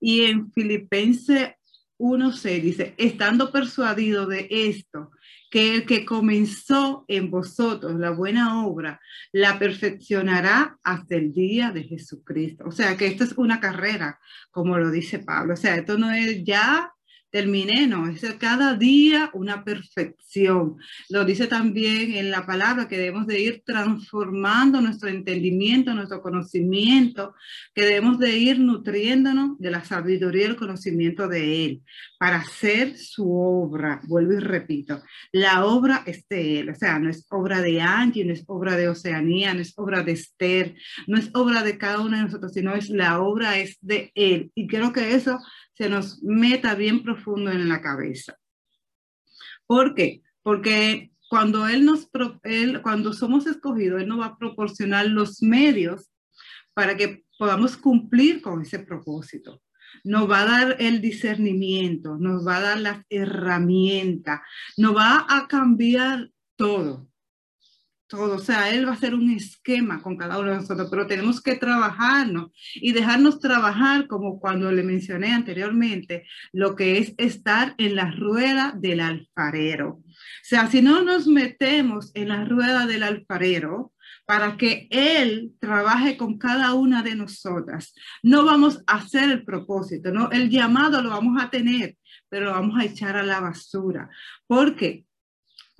Y 0.00 0.22
en 0.22 0.50
Filipenses 0.52 1.50
1.6 2.00 2.62
dice, 2.62 2.94
estando 2.96 3.52
persuadido 3.52 4.26
de 4.26 4.48
esto, 4.50 5.10
que 5.50 5.74
el 5.74 5.84
que 5.84 6.04
comenzó 6.04 7.04
en 7.08 7.30
vosotros 7.30 7.98
la 7.98 8.10
buena 8.10 8.64
obra, 8.64 9.00
la 9.32 9.58
perfeccionará 9.58 10.78
hasta 10.82 11.16
el 11.16 11.32
día 11.32 11.72
de 11.72 11.82
Jesucristo. 11.84 12.64
O 12.66 12.72
sea, 12.72 12.96
que 12.96 13.06
esto 13.06 13.24
es 13.24 13.32
una 13.36 13.60
carrera, 13.60 14.18
como 14.50 14.78
lo 14.78 14.90
dice 14.90 15.18
Pablo. 15.18 15.54
O 15.54 15.56
sea, 15.56 15.76
esto 15.76 15.98
no 15.98 16.12
es 16.12 16.44
ya 16.44 16.92
terminé, 17.30 17.86
no, 17.86 18.08
es 18.08 18.20
cada 18.38 18.74
día 18.74 19.30
una 19.34 19.64
perfección. 19.64 20.76
Lo 21.08 21.24
dice 21.24 21.46
también 21.46 22.12
en 22.12 22.30
la 22.30 22.46
palabra 22.46 22.88
que 22.88 22.98
debemos 22.98 23.26
de 23.26 23.40
ir 23.40 23.62
transformando 23.64 24.80
nuestro 24.80 25.08
entendimiento, 25.08 25.94
nuestro 25.94 26.22
conocimiento, 26.22 27.34
que 27.74 27.82
debemos 27.82 28.18
de 28.18 28.36
ir 28.36 28.58
nutriéndonos 28.58 29.58
de 29.58 29.70
la 29.70 29.84
sabiduría 29.84 30.42
y 30.42 30.50
el 30.50 30.56
conocimiento 30.56 31.28
de 31.28 31.66
Él 31.66 31.82
para 32.18 32.36
hacer 32.36 32.96
su 32.98 33.32
obra. 33.32 34.00
Vuelvo 34.04 34.34
y 34.34 34.40
repito, 34.40 35.02
la 35.32 35.64
obra 35.64 36.02
es 36.06 36.28
de 36.28 36.60
Él, 36.60 36.70
o 36.70 36.74
sea, 36.74 36.98
no 36.98 37.08
es 37.08 37.26
obra 37.30 37.60
de 37.62 37.80
Angie, 37.80 38.24
no 38.24 38.32
es 38.32 38.44
obra 38.46 38.76
de 38.76 38.88
Oceanía, 38.88 39.54
no 39.54 39.60
es 39.60 39.72
obra 39.76 40.02
de 40.02 40.12
Esther, 40.12 40.74
no 41.06 41.16
es 41.16 41.30
obra 41.34 41.62
de 41.62 41.78
cada 41.78 42.00
uno 42.00 42.16
de 42.16 42.24
nosotros, 42.24 42.52
sino 42.52 42.74
es 42.74 42.90
la 42.90 43.20
obra 43.20 43.58
es 43.58 43.78
de 43.80 44.12
Él. 44.14 44.50
Y 44.54 44.66
creo 44.66 44.92
que 44.92 45.14
eso 45.14 45.38
se 45.74 45.88
nos 45.88 46.22
meta 46.22 46.74
bien 46.74 47.02
profundo 47.02 47.50
en 47.50 47.68
la 47.68 47.80
cabeza. 47.80 48.36
¿Por 49.66 49.94
qué? 49.94 50.22
Porque 50.42 51.12
cuando 51.28 51.68
Él 51.68 51.84
nos, 51.84 52.08
él, 52.42 52.82
cuando 52.82 53.12
somos 53.12 53.46
escogidos, 53.46 54.02
Él 54.02 54.08
nos 54.08 54.20
va 54.20 54.26
a 54.26 54.38
proporcionar 54.38 55.06
los 55.06 55.42
medios 55.42 56.10
para 56.74 56.96
que 56.96 57.24
podamos 57.38 57.76
cumplir 57.76 58.42
con 58.42 58.62
ese 58.62 58.80
propósito. 58.80 59.62
Nos 60.04 60.30
va 60.30 60.42
a 60.42 60.44
dar 60.44 60.76
el 60.78 61.00
discernimiento, 61.00 62.16
nos 62.16 62.46
va 62.46 62.56
a 62.56 62.60
dar 62.60 62.80
las 62.80 63.04
herramientas, 63.08 64.40
nos 64.76 64.96
va 64.96 65.26
a 65.28 65.46
cambiar 65.48 66.30
todo 66.56 67.10
todo. 68.10 68.36
O 68.36 68.38
sea, 68.38 68.70
Él 68.70 68.84
va 68.84 68.90
a 68.90 68.94
hacer 68.94 69.14
un 69.14 69.30
esquema 69.30 70.02
con 70.02 70.18
cada 70.18 70.38
uno 70.38 70.50
de 70.50 70.56
nosotros, 70.56 70.88
pero 70.90 71.06
tenemos 71.06 71.40
que 71.40 71.56
trabajarnos 71.56 72.50
y 72.74 72.92
dejarnos 72.92 73.40
trabajar 73.40 74.06
como 74.06 74.38
cuando 74.38 74.70
le 74.70 74.82
mencioné 74.82 75.32
anteriormente, 75.32 76.26
lo 76.52 76.76
que 76.76 76.98
es 76.98 77.14
estar 77.16 77.74
en 77.78 77.96
la 77.96 78.10
rueda 78.10 78.74
del 78.76 79.00
alfarero. 79.00 80.02
O 80.02 80.04
sea, 80.42 80.66
si 80.66 80.82
no 80.82 81.02
nos 81.02 81.26
metemos 81.26 82.10
en 82.14 82.28
la 82.28 82.44
rueda 82.44 82.86
del 82.86 83.04
alfarero, 83.04 83.94
para 84.26 84.56
que 84.56 84.86
Él 84.90 85.54
trabaje 85.58 86.16
con 86.16 86.38
cada 86.38 86.74
una 86.74 87.02
de 87.02 87.16
nosotras. 87.16 87.92
No 88.22 88.44
vamos 88.44 88.80
a 88.86 88.98
hacer 88.98 89.28
el 89.28 89.44
propósito, 89.44 90.12
¿no? 90.12 90.30
El 90.30 90.50
llamado 90.50 91.02
lo 91.02 91.10
vamos 91.10 91.42
a 91.42 91.50
tener, 91.50 91.96
pero 92.28 92.46
lo 92.46 92.52
vamos 92.52 92.78
a 92.78 92.84
echar 92.84 93.16
a 93.16 93.24
la 93.24 93.40
basura. 93.40 94.08
porque 94.46 95.04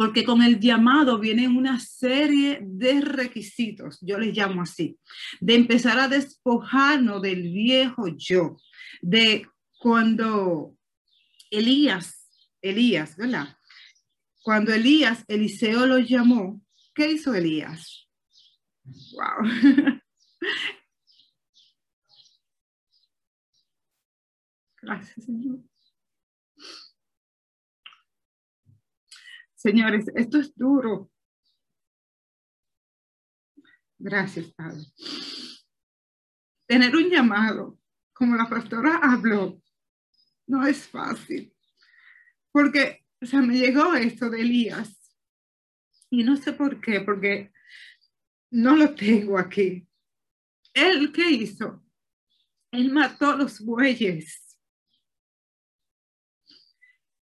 porque 0.01 0.25
con 0.25 0.41
el 0.41 0.59
llamado 0.59 1.19
vienen 1.19 1.55
una 1.55 1.79
serie 1.79 2.61
de 2.63 3.03
requisitos, 3.03 3.99
yo 4.01 4.19
les 4.19 4.35
llamo 4.35 4.63
así, 4.63 4.99
de 5.41 5.55
empezar 5.55 6.01
a 6.01 6.09
despojarnos 6.09 7.21
del 7.21 7.43
viejo 7.43 8.09
yo, 8.17 8.57
de 9.03 9.47
cuando 9.79 10.75
Elías, 11.51 12.31
Elías, 12.63 13.15
¿verdad? 13.19 13.59
Cuando 14.43 14.73
Elías, 14.73 15.23
Eliseo 15.29 15.85
lo 15.85 15.99
llamó, 15.99 16.63
¿qué 16.95 17.13
hizo 17.13 17.35
Elías? 17.35 18.09
Wow. 18.85 19.45
Gracias, 24.81 25.27
Señor. 25.27 25.70
Señores, 29.61 30.07
esto 30.15 30.39
es 30.39 30.57
duro. 30.57 31.11
Gracias, 33.99 34.51
Padre. 34.55 34.87
Tener 36.67 36.97
un 36.97 37.11
llamado, 37.11 37.79
como 38.15 38.37
la 38.37 38.49
pastora 38.49 39.01
habló, 39.03 39.63
no 40.47 40.67
es 40.67 40.89
fácil. 40.89 41.55
Porque 42.51 43.05
o 43.21 43.37
me 43.43 43.59
llegó 43.59 43.95
esto 43.97 44.31
de 44.31 44.41
Elías. 44.41 45.15
Y 46.09 46.25
no 46.25 46.39
sé 46.39 46.55
por 46.55 46.81
qué, 46.81 47.03
porque 47.03 47.53
no 48.51 48.75
lo 48.77 48.95
tengo 48.95 49.39
aquí. 49.39 49.87
¿Él 50.73 51.13
qué 51.13 51.31
hizo? 51.33 51.85
Él 52.71 52.91
mató 52.91 53.37
los 53.37 53.61
bueyes. 53.61 54.59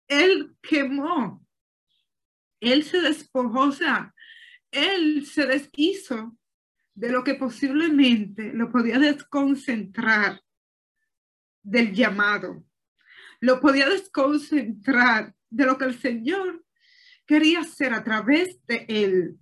Él 0.06 0.56
quemó 0.62 1.47
él 2.60 2.84
se 2.84 3.00
despojó, 3.00 3.60
o 3.68 3.72
sea, 3.72 4.14
él 4.70 5.26
se 5.26 5.46
deshizo 5.46 6.36
de 6.94 7.10
lo 7.10 7.22
que 7.22 7.34
posiblemente 7.34 8.52
lo 8.52 8.70
podía 8.70 8.98
desconcentrar 8.98 10.42
del 11.62 11.94
llamado, 11.94 12.64
lo 13.40 13.60
podía 13.60 13.88
desconcentrar 13.88 15.34
de 15.50 15.64
lo 15.64 15.78
que 15.78 15.84
el 15.84 15.98
Señor 15.98 16.64
quería 17.26 17.60
hacer 17.60 17.94
a 17.94 18.02
través 18.02 18.64
de 18.66 18.84
él. 18.88 19.38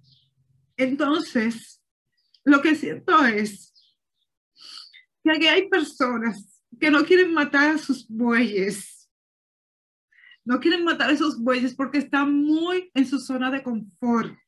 Entonces, 0.76 1.81
lo 2.44 2.61
que 2.61 2.74
siento 2.74 3.24
es 3.24 3.72
que 5.24 5.31
aquí 5.31 5.46
hay 5.46 5.68
personas 5.68 6.62
que 6.79 6.90
no 6.90 7.05
quieren 7.05 7.33
matar 7.33 7.70
a 7.70 7.79
sus 7.79 8.07
bueyes, 8.09 8.95
no 10.46 10.61
quieren 10.61 10.85
matar 10.85 11.11
a 11.11 11.12
esos 11.12 11.40
bueyes 11.40 11.74
porque 11.74 11.98
están 11.98 12.32
muy 12.32 12.88
en 12.94 13.04
su 13.04 13.18
zona 13.18 13.50
de 13.50 13.64
confort. 13.64 14.38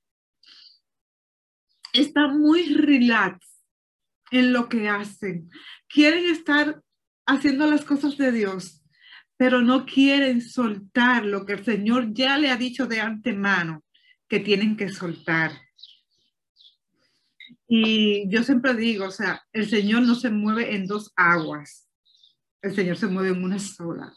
Están 1.93 2.39
muy 2.41 2.73
relax 2.73 3.65
en 4.31 4.53
lo 4.53 4.69
que 4.69 4.89
hacen. 4.89 5.51
Quieren 5.89 6.25
estar 6.27 6.81
haciendo 7.27 7.69
las 7.69 7.85
cosas 7.85 8.17
de 8.17 8.31
Dios, 8.31 8.81
pero 9.37 9.61
no 9.61 9.87
quieren 9.87 10.41
soltar 10.41 11.27
lo 11.27 11.45
que 11.45 11.55
el 11.55 11.65
Señor 11.65 12.15
ya 12.15 12.39
le 12.39 12.51
ha 12.51 12.57
dicho 12.57 12.87
de 12.87 13.01
antemano 13.01 13.83
que 14.29 14.39
tienen 14.39 14.77
que 14.77 14.91
soltar. 14.91 15.51
Y 17.67 18.31
yo 18.31 18.45
siempre 18.45 18.73
digo, 18.75 19.07
o 19.07 19.11
sea, 19.11 19.43
el 19.53 19.69
Señor 19.69 20.03
no 20.03 20.15
se 20.15 20.31
mueve 20.31 20.77
en 20.77 20.87
dos 20.87 21.13
aguas, 21.17 21.89
el 22.63 22.73
Señor 22.73 22.97
se 22.97 23.09
mueve 23.09 23.31
en 23.31 23.43
una 23.43 23.59
sola 23.59 24.15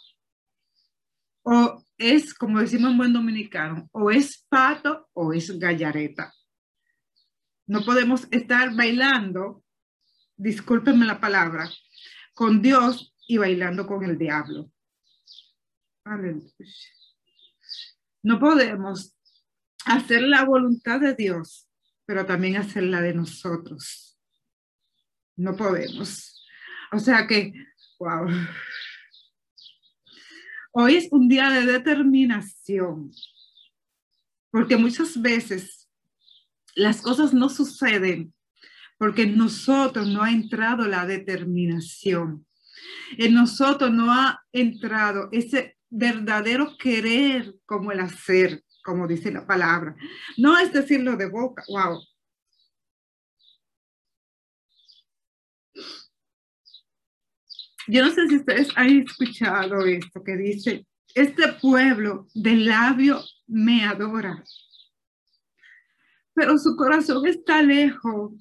o 1.43 1.83
es, 1.97 2.33
como 2.33 2.59
decimos 2.59 2.91
en 2.91 2.97
buen 2.97 3.13
dominicano, 3.13 3.89
o 3.91 4.11
es 4.11 4.45
pato 4.49 5.09
o 5.13 5.33
es 5.33 5.57
gallareta. 5.57 6.33
No 7.67 7.83
podemos 7.83 8.27
estar 8.31 8.75
bailando, 8.75 9.63
discúlpenme 10.35 11.05
la 11.05 11.19
palabra, 11.19 11.69
con 12.33 12.61
Dios 12.61 13.13
y 13.27 13.37
bailando 13.37 13.85
con 13.87 14.03
el 14.03 14.17
diablo. 14.17 14.71
No 18.23 18.39
podemos 18.39 19.15
hacer 19.85 20.21
la 20.23 20.43
voluntad 20.43 20.99
de 20.99 21.15
Dios, 21.15 21.69
pero 22.05 22.25
también 22.25 22.57
hacer 22.57 22.83
la 22.83 23.01
de 23.01 23.13
nosotros. 23.13 24.19
No 25.37 25.55
podemos. 25.55 26.45
O 26.91 26.99
sea 26.99 27.25
que, 27.25 27.53
wow. 27.99 28.27
Hoy 30.71 30.95
es 30.95 31.07
un 31.11 31.27
día 31.27 31.49
de 31.49 31.65
determinación, 31.65 33.11
porque 34.51 34.77
muchas 34.77 35.21
veces 35.21 35.89
las 36.75 37.01
cosas 37.01 37.33
no 37.33 37.49
suceden 37.49 38.33
porque 39.01 39.23
en 39.23 39.35
nosotros 39.35 40.07
no 40.07 40.21
ha 40.21 40.29
entrado 40.29 40.87
la 40.87 41.07
determinación. 41.07 42.45
En 43.17 43.33
nosotros 43.33 43.89
no 43.91 44.13
ha 44.13 44.43
entrado 44.51 45.27
ese 45.31 45.75
verdadero 45.89 46.77
querer 46.77 47.55
como 47.65 47.91
el 47.91 47.99
hacer, 47.99 48.63
como 48.83 49.07
dice 49.07 49.31
la 49.31 49.47
palabra. 49.47 49.95
No 50.37 50.55
es 50.55 50.71
decirlo 50.71 51.17
de 51.17 51.27
boca, 51.27 51.63
wow, 51.67 51.99
Yo 57.87 58.05
no 58.05 58.11
sé 58.11 58.27
si 58.27 58.37
ustedes 58.37 58.69
han 58.75 59.01
escuchado 59.01 59.85
esto 59.85 60.23
que 60.23 60.37
dice, 60.37 60.85
este 61.15 61.53
pueblo 61.53 62.27
de 62.33 62.55
labio 62.55 63.21
me 63.47 63.83
adora, 63.85 64.43
pero 66.33 66.57
su 66.57 66.75
corazón 66.75 67.25
está 67.27 67.61
lejos, 67.61 68.33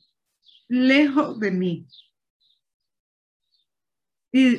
lejos 0.68 1.40
de 1.40 1.50
mí. 1.50 1.86
Y 4.32 4.58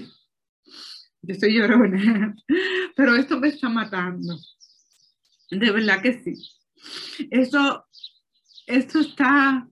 yo 1.22 1.34
estoy 1.34 1.58
llorona, 1.58 2.36
pero 2.96 3.16
esto 3.16 3.40
me 3.40 3.50
está 3.50 3.70
matando. 3.70 4.38
De 5.50 5.72
verdad 5.72 6.02
que 6.02 6.22
sí. 6.24 6.34
Eso, 7.30 7.86
esto 8.66 9.00
está 9.00 9.68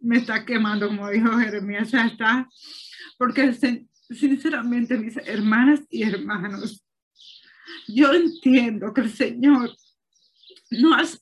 me 0.00 0.18
está 0.18 0.44
quemando, 0.44 0.88
como 0.88 1.10
dijo 1.10 1.30
Jeremías, 1.38 1.90
ya 1.90 2.06
está, 2.06 2.48
porque 3.18 3.52
sinceramente, 4.10 4.98
mis 4.98 5.16
hermanas 5.18 5.80
y 5.90 6.02
hermanos, 6.02 6.84
yo 7.88 8.12
entiendo 8.12 8.92
que 8.92 9.02
el 9.02 9.10
Señor 9.10 9.70
nos, 10.70 11.20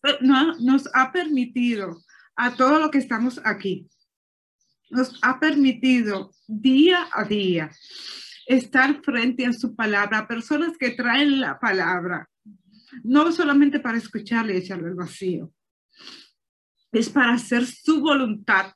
nos 0.61 0.89
ha 0.95 1.13
permitido 1.13 2.03
a 2.37 2.55
todo 2.55 2.79
lo 2.79 2.91
que 2.91 2.99
estamos 2.99 3.41
aquí, 3.45 3.89
nos 4.91 5.19
ha 5.23 5.39
permitido 5.41 6.33
día 6.47 7.09
a 7.13 7.25
día 7.25 7.71
estar 8.47 9.03
frente 9.03 9.45
a 9.45 9.53
su 9.53 9.77
palabra, 9.77 10.27
personas 10.27 10.79
que 10.79 10.91
traen 10.91 11.41
la 11.41 11.59
palabra, 11.59 12.29
no 13.05 13.31
solamente 13.31 13.81
para 13.81 13.99
escucharle 13.99 14.55
y 14.55 14.59
echarle 14.59 14.89
el 14.89 14.95
vacío, 14.95 15.53
es 16.99 17.09
para 17.09 17.35
hacer 17.35 17.65
su 17.65 18.01
voluntad, 18.01 18.73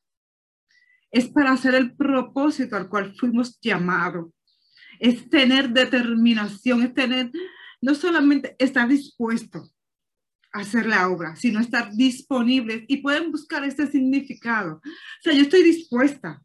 es 1.10 1.28
para 1.28 1.52
hacer 1.52 1.74
el 1.74 1.94
propósito 1.94 2.76
al 2.76 2.88
cual 2.88 3.14
fuimos 3.16 3.58
llamados, 3.60 4.32
es 5.00 5.28
tener 5.28 5.70
determinación, 5.70 6.82
es 6.82 6.94
tener, 6.94 7.30
no 7.80 7.94
solamente 7.94 8.54
estar 8.58 8.88
dispuesto 8.88 9.68
a 10.52 10.60
hacer 10.60 10.86
la 10.86 11.08
obra, 11.08 11.34
sino 11.34 11.60
estar 11.60 11.92
disponible 11.92 12.84
y 12.86 12.98
pueden 12.98 13.32
buscar 13.32 13.64
este 13.64 13.86
significado. 13.88 14.76
O 14.76 15.22
sea, 15.22 15.32
yo 15.32 15.42
estoy 15.42 15.64
dispuesta, 15.64 16.40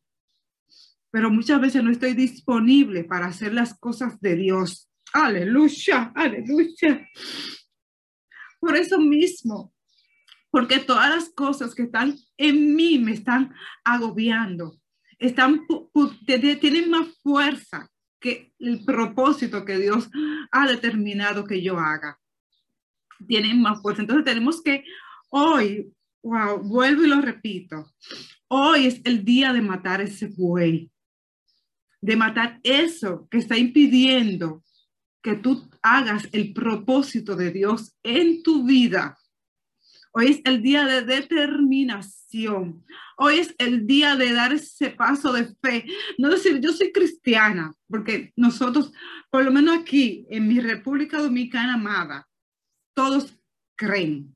pero 1.11 1.29
muchas 1.29 1.61
veces 1.61 1.83
no 1.83 1.91
estoy 1.91 2.13
disponible 2.13 3.03
para 3.03 3.27
hacer 3.27 3.53
las 3.53 3.77
cosas 3.77 4.19
de 4.19 4.35
Dios. 4.35 4.89
Aleluya, 5.13 6.11
aleluya. 6.15 7.07
por 8.59 8.75
eso 8.75 8.99
mismo, 8.99 9.73
porque 10.57 10.79
todas 10.79 11.11
las 11.11 11.29
cosas 11.29 11.75
que 11.75 11.83
están 11.83 12.17
en 12.35 12.75
mí 12.75 12.97
me 12.97 13.11
están 13.11 13.53
agobiando, 13.83 14.81
están, 15.19 15.67
tienen 16.25 16.89
más 16.89 17.09
fuerza 17.21 17.91
que 18.19 18.55
el 18.57 18.83
propósito 18.83 19.63
que 19.63 19.77
Dios 19.77 20.09
ha 20.51 20.67
determinado 20.67 21.43
que 21.43 21.61
yo 21.61 21.77
haga. 21.77 22.19
Tienen 23.27 23.61
más 23.61 23.83
fuerza. 23.83 24.01
Entonces 24.01 24.25
tenemos 24.25 24.63
que 24.63 24.83
hoy, 25.29 25.93
wow, 26.23 26.57
vuelvo 26.57 27.03
y 27.03 27.07
lo 27.07 27.21
repito, 27.21 27.93
hoy 28.47 28.87
es 28.87 28.99
el 29.03 29.23
día 29.23 29.53
de 29.53 29.61
matar 29.61 30.01
ese 30.01 30.25
buey, 30.25 30.89
de 32.01 32.15
matar 32.15 32.59
eso 32.63 33.27
que 33.29 33.37
está 33.37 33.55
impidiendo 33.59 34.63
que 35.21 35.35
tú 35.35 35.69
hagas 35.83 36.27
el 36.31 36.51
propósito 36.51 37.35
de 37.35 37.51
Dios 37.51 37.95
en 38.01 38.41
tu 38.41 38.65
vida. 38.65 39.19
Hoy 40.19 40.31
es 40.31 40.41
el 40.45 40.63
día 40.63 40.83
de 40.83 41.03
determinación. 41.03 42.83
Hoy 43.17 43.37
es 43.37 43.53
el 43.59 43.85
día 43.85 44.15
de 44.15 44.33
dar 44.33 44.51
ese 44.51 44.89
paso 44.89 45.31
de 45.31 45.53
fe. 45.61 45.85
No 46.17 46.29
decir, 46.31 46.59
yo 46.59 46.73
soy 46.73 46.91
cristiana, 46.91 47.71
porque 47.87 48.33
nosotros, 48.35 48.91
por 49.29 49.45
lo 49.45 49.51
menos 49.51 49.77
aquí 49.77 50.25
en 50.31 50.47
mi 50.47 50.59
República 50.59 51.21
Dominicana 51.21 51.75
amada, 51.75 52.27
todos 52.95 53.37
creen. 53.75 54.35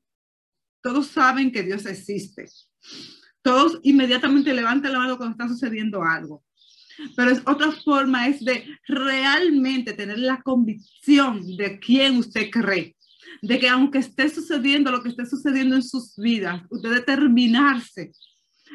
Todos 0.84 1.08
saben 1.08 1.50
que 1.50 1.64
Dios 1.64 1.84
existe. 1.86 2.46
Todos 3.42 3.80
inmediatamente 3.82 4.54
levantan 4.54 4.92
la 4.92 5.00
mano 5.00 5.16
cuando 5.16 5.32
está 5.32 5.48
sucediendo 5.48 6.04
algo. 6.04 6.44
Pero 7.16 7.32
es 7.32 7.42
otra 7.44 7.72
forma 7.72 8.28
es 8.28 8.44
de 8.44 8.64
realmente 8.86 9.94
tener 9.94 10.20
la 10.20 10.40
convicción 10.42 11.56
de 11.56 11.80
quién 11.80 12.18
usted 12.18 12.50
cree. 12.50 12.94
De 13.40 13.58
que 13.58 13.68
aunque 13.68 13.98
esté 13.98 14.28
sucediendo 14.28 14.90
lo 14.90 15.02
que 15.02 15.08
esté 15.08 15.26
sucediendo 15.26 15.76
en 15.76 15.82
sus 15.82 16.14
vidas, 16.16 16.62
usted 16.70 16.90
determinarse 16.90 18.12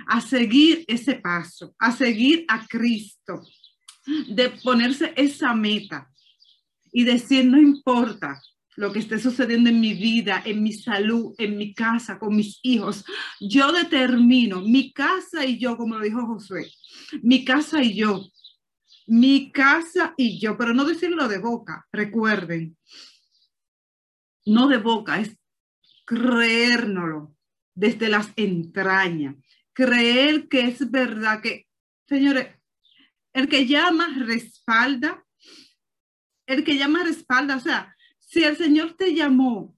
a 0.08 0.22
seguir 0.22 0.86
ese 0.88 1.16
paso, 1.16 1.76
a 1.80 1.92
seguir 1.92 2.46
a 2.48 2.66
Cristo, 2.68 3.44
de 4.30 4.50
ponerse 4.64 5.14
esa 5.16 5.54
meta 5.54 6.10
y 6.92 7.04
decir, 7.04 7.46
no 7.46 7.60
importa 7.60 8.42
lo 8.78 8.94
que 8.94 9.00
esté 9.00 9.20
sucediendo 9.20 9.70
en 9.70 9.82
mi 9.82 9.94
vida, 9.96 10.42
en 10.46 10.62
mi 10.62 10.72
salud, 10.72 11.34
en 11.40 11.58
mi 11.58 11.74
casa, 11.74 12.20
con 12.20 12.36
mis 12.36 12.60
hijos, 12.62 13.04
yo 13.42 13.72
determino 13.72 14.62
mi 14.62 14.94
casa 14.94 15.46
y 15.46 15.58
yo, 15.58 15.76
como 15.78 15.98
lo 15.98 16.06
dijo 16.06 16.26
Josué, 16.26 16.72
mi 17.24 17.44
casa 17.44 17.84
y 17.84 17.96
yo, 17.96 18.24
mi 19.08 19.52
casa 19.52 20.14
y 20.16 20.40
yo, 20.40 20.58
pero 20.58 20.74
no 20.74 20.86
decirlo 20.86 21.28
de 21.28 21.40
boca, 21.40 21.88
recuerden, 21.92 22.78
no 24.48 24.68
de 24.68 24.78
boca, 24.78 25.20
es 25.20 25.38
creérnoslo 26.06 27.36
desde 27.76 28.10
las 28.10 28.32
entrañas, 28.36 29.36
creer 29.74 30.48
que 30.48 30.62
es 30.62 30.90
verdad 30.90 31.42
que, 31.42 31.68
señores, 32.08 32.48
el 33.34 33.48
que 33.48 33.68
llama 33.68 34.08
respalda, 34.18 35.24
el 36.48 36.64
que 36.64 36.78
llama 36.78 37.04
respalda, 37.04 37.58
o 37.58 37.60
sea, 37.60 37.96
si 38.18 38.44
el 38.44 38.58
Señor 38.58 38.96
te 38.98 39.14
llamó 39.14 39.78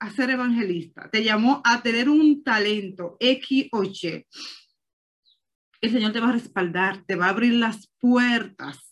a 0.00 0.10
ser 0.10 0.30
evangelista, 0.30 1.10
te 1.10 1.22
llamó 1.22 1.60
a 1.64 1.82
tener 1.82 2.08
un 2.08 2.42
talento 2.42 3.16
X 3.20 3.68
o 3.72 3.84
Y, 3.84 4.26
el 5.80 5.92
Señor 5.92 6.12
te 6.12 6.20
va 6.20 6.30
a 6.30 6.32
respaldar, 6.32 7.04
te 7.04 7.14
va 7.14 7.26
a 7.26 7.30
abrir 7.30 7.54
las 7.54 7.88
puertas. 8.00 8.87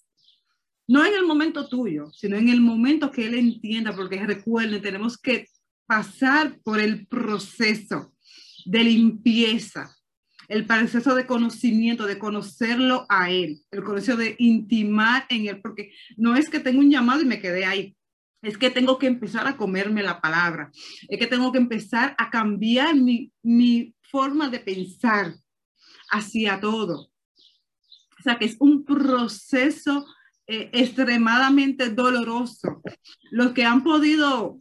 No 0.88 1.04
en 1.04 1.14
el 1.14 1.26
momento 1.26 1.68
tuyo, 1.68 2.10
sino 2.12 2.36
en 2.36 2.48
el 2.48 2.60
momento 2.60 3.10
que 3.10 3.26
Él 3.26 3.34
entienda, 3.34 3.94
porque 3.94 4.24
recuerden, 4.24 4.82
tenemos 4.82 5.18
que 5.18 5.48
pasar 5.86 6.58
por 6.62 6.80
el 6.80 7.06
proceso 7.06 8.12
de 8.64 8.84
limpieza, 8.84 9.96
el 10.48 10.64
proceso 10.64 11.14
de 11.14 11.26
conocimiento, 11.26 12.06
de 12.06 12.18
conocerlo 12.18 13.06
a 13.08 13.30
Él, 13.30 13.62
el 13.70 13.82
proceso 13.82 14.16
de 14.16 14.36
intimar 14.38 15.26
en 15.28 15.48
Él, 15.48 15.60
porque 15.60 15.92
no 16.16 16.36
es 16.36 16.48
que 16.48 16.60
tengo 16.60 16.80
un 16.80 16.90
llamado 16.90 17.22
y 17.22 17.26
me 17.26 17.40
quedé 17.40 17.64
ahí, 17.64 17.96
es 18.42 18.56
que 18.56 18.70
tengo 18.70 18.98
que 18.98 19.06
empezar 19.06 19.46
a 19.48 19.56
comerme 19.56 20.02
la 20.02 20.20
palabra, 20.20 20.70
es 21.08 21.18
que 21.18 21.26
tengo 21.26 21.50
que 21.50 21.58
empezar 21.58 22.14
a 22.18 22.30
cambiar 22.30 22.94
mi, 22.94 23.32
mi 23.42 23.94
forma 24.02 24.48
de 24.48 24.60
pensar, 24.60 25.34
hacia 26.10 26.60
todo. 26.60 27.10
O 28.18 28.22
sea, 28.22 28.38
que 28.38 28.46
es 28.46 28.56
un 28.58 28.84
proceso 28.84 30.06
eh, 30.48 30.70
extremadamente 30.72 31.90
doloroso. 31.90 32.82
Los 33.30 33.52
que 33.52 33.64
han 33.64 33.82
podido 33.82 34.60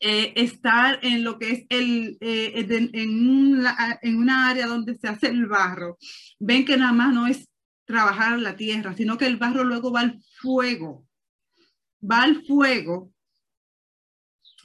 eh, 0.00 0.32
estar 0.36 0.98
en 1.02 1.22
lo 1.22 1.38
que 1.38 1.50
es 1.50 1.66
el, 1.68 2.16
eh, 2.20 2.88
en, 2.92 3.26
una, 3.28 3.98
en 4.02 4.16
una 4.16 4.48
área 4.48 4.66
donde 4.66 4.96
se 4.96 5.08
hace 5.08 5.28
el 5.28 5.46
barro, 5.46 5.98
ven 6.38 6.64
que 6.64 6.76
nada 6.76 6.92
más 6.92 7.12
no 7.14 7.26
es 7.26 7.48
trabajar 7.84 8.38
la 8.38 8.56
tierra, 8.56 8.94
sino 8.94 9.18
que 9.18 9.26
el 9.26 9.36
barro 9.36 9.64
luego 9.64 9.92
va 9.92 10.00
al 10.00 10.22
fuego, 10.40 11.06
va 12.02 12.22
al 12.22 12.44
fuego 12.46 13.12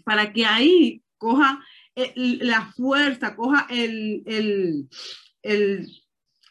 para 0.06 0.32
que 0.32 0.46
ahí 0.46 1.04
coja 1.18 1.62
la 2.16 2.72
fuerza, 2.74 3.36
coja 3.36 3.68
el, 3.70 4.24
el, 5.42 5.88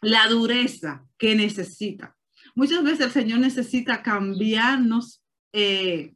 la 0.03 0.29
dureza 0.29 1.07
que 1.19 1.35
necesita. 1.35 2.16
Muchas 2.57 2.83
veces 2.83 3.07
el 3.07 3.13
Señor 3.13 3.39
necesita 3.39 4.03
cambiarnos 4.03 5.23
eh, 5.53 6.15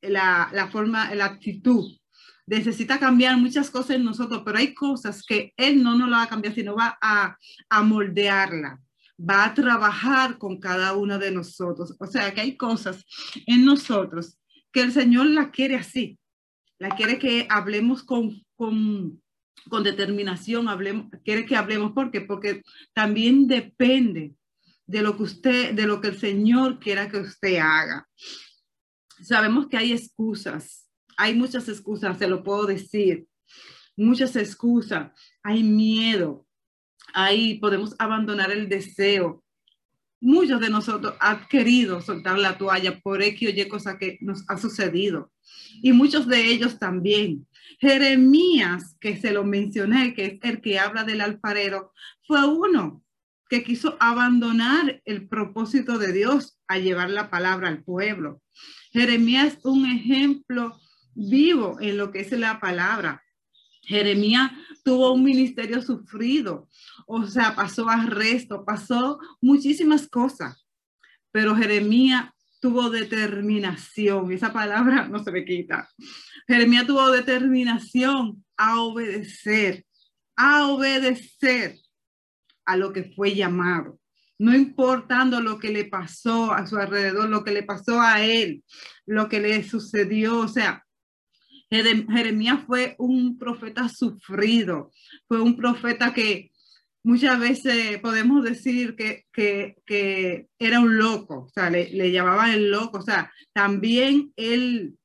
la, 0.00 0.50
la, 0.52 0.68
forma, 0.68 1.14
la 1.14 1.26
actitud. 1.26 1.96
Necesita 2.46 2.98
cambiar 2.98 3.36
muchas 3.36 3.70
cosas 3.70 3.96
en 3.96 4.04
nosotros, 4.04 4.42
pero 4.44 4.58
hay 4.58 4.74
cosas 4.74 5.22
que 5.22 5.52
Él 5.56 5.82
no 5.82 5.96
nos 5.96 6.08
la 6.08 6.16
va 6.16 6.22
a 6.24 6.28
cambiar, 6.28 6.54
sino 6.54 6.74
va 6.74 6.98
a, 7.00 7.36
a 7.68 7.82
moldearla 7.82 8.80
va 9.18 9.44
a 9.44 9.54
trabajar 9.54 10.38
con 10.38 10.58
cada 10.58 10.94
uno 10.94 11.18
de 11.18 11.30
nosotros. 11.30 11.94
O 11.98 12.06
sea 12.06 12.34
que 12.34 12.40
hay 12.40 12.56
cosas 12.56 13.04
en 13.46 13.64
nosotros 13.64 14.38
que 14.72 14.80
el 14.80 14.92
Señor 14.92 15.26
la 15.26 15.50
quiere 15.50 15.76
así. 15.76 16.18
La 16.78 16.90
quiere 16.90 17.18
que 17.18 17.46
hablemos 17.48 18.02
con, 18.02 18.42
con, 18.56 19.22
con 19.68 19.84
determinación, 19.84 20.68
hablemos, 20.68 21.06
quiere 21.24 21.46
que 21.46 21.56
hablemos, 21.56 21.92
¿por 21.92 22.10
qué? 22.10 22.20
Porque 22.20 22.62
también 22.92 23.46
depende 23.46 24.34
de 24.86 25.02
lo 25.02 25.16
que 25.16 25.22
usted, 25.22 25.74
de 25.74 25.86
lo 25.86 26.00
que 26.00 26.08
el 26.08 26.18
Señor 26.18 26.78
quiera 26.78 27.08
que 27.08 27.18
usted 27.18 27.56
haga. 27.56 28.08
Sabemos 29.22 29.68
que 29.68 29.76
hay 29.76 29.92
excusas, 29.92 30.88
hay 31.16 31.34
muchas 31.34 31.68
excusas, 31.68 32.18
se 32.18 32.28
lo 32.28 32.42
puedo 32.42 32.66
decir, 32.66 33.26
muchas 33.96 34.36
excusas, 34.36 35.12
hay 35.42 35.62
miedo, 35.62 36.46
ahí 37.14 37.58
podemos 37.58 37.94
abandonar 37.98 38.50
el 38.50 38.68
deseo. 38.68 39.42
Muchos 40.20 40.60
de 40.60 40.70
nosotros 40.70 41.14
han 41.20 41.46
querido 41.48 42.00
soltar 42.00 42.38
la 42.38 42.56
toalla 42.56 42.98
por 43.00 43.22
X 43.22 43.48
o 43.48 43.50
Y 43.50 43.68
cosa 43.68 43.98
que 43.98 44.18
nos 44.22 44.44
ha 44.48 44.56
sucedido. 44.56 45.30
Y 45.82 45.92
muchos 45.92 46.26
de 46.26 46.46
ellos 46.46 46.78
también. 46.78 47.46
Jeremías, 47.78 48.96
que 49.00 49.18
se 49.18 49.32
lo 49.32 49.44
mencioné, 49.44 50.14
que 50.14 50.24
es 50.24 50.38
el 50.42 50.62
que 50.62 50.78
habla 50.78 51.04
del 51.04 51.20
alfarero, 51.20 51.92
fue 52.26 52.46
uno 52.46 53.03
quiso 53.62 53.96
abandonar 54.00 55.02
el 55.04 55.28
propósito 55.28 55.98
de 55.98 56.12
Dios 56.12 56.58
a 56.66 56.78
llevar 56.78 57.10
la 57.10 57.30
palabra 57.30 57.68
al 57.68 57.82
pueblo. 57.82 58.42
Jeremías 58.92 59.54
es 59.58 59.64
un 59.64 59.86
ejemplo 59.86 60.78
vivo 61.14 61.78
en 61.80 61.96
lo 61.96 62.10
que 62.10 62.20
es 62.20 62.32
la 62.32 62.60
palabra. 62.60 63.22
Jeremías 63.82 64.50
tuvo 64.82 65.12
un 65.12 65.22
ministerio 65.22 65.82
sufrido, 65.82 66.68
o 67.06 67.26
sea, 67.26 67.54
pasó 67.54 67.88
arresto, 67.88 68.64
pasó 68.64 69.18
muchísimas 69.40 70.08
cosas, 70.08 70.66
pero 71.30 71.54
Jeremías 71.54 72.30
tuvo 72.60 72.88
determinación, 72.88 74.32
esa 74.32 74.52
palabra 74.52 75.06
no 75.08 75.22
se 75.22 75.30
me 75.30 75.44
quita. 75.44 75.88
Jeremías 76.48 76.86
tuvo 76.86 77.10
determinación 77.10 78.44
a 78.56 78.80
obedecer, 78.80 79.84
a 80.36 80.66
obedecer 80.68 81.83
a 82.66 82.76
lo 82.76 82.92
que 82.92 83.04
fue 83.04 83.34
llamado, 83.34 83.98
no 84.38 84.54
importando 84.54 85.40
lo 85.40 85.58
que 85.58 85.70
le 85.70 85.84
pasó 85.84 86.52
a 86.52 86.66
su 86.66 86.76
alrededor, 86.76 87.28
lo 87.28 87.44
que 87.44 87.52
le 87.52 87.62
pasó 87.62 88.00
a 88.00 88.24
él, 88.24 88.64
lo 89.06 89.28
que 89.28 89.40
le 89.40 89.62
sucedió, 89.62 90.38
o 90.38 90.48
sea, 90.48 90.84
Jeremías 91.70 92.60
fue 92.66 92.94
un 92.98 93.38
profeta 93.38 93.88
sufrido, 93.88 94.92
fue 95.26 95.40
un 95.40 95.56
profeta 95.56 96.12
que 96.12 96.50
muchas 97.02 97.38
veces 97.38 97.98
podemos 98.00 98.44
decir 98.44 98.96
que, 98.96 99.24
que, 99.32 100.48
era 100.58 100.80
un 100.80 100.96
loco, 100.96 101.46
o 101.46 101.48
sea, 101.48 101.70
le, 101.70 101.90
le 101.90 102.12
llamaban 102.12 102.50
el 102.50 102.70
loco, 102.70 102.98
o 102.98 103.02
sea, 103.02 103.32
también 103.52 104.32
él 104.36 104.96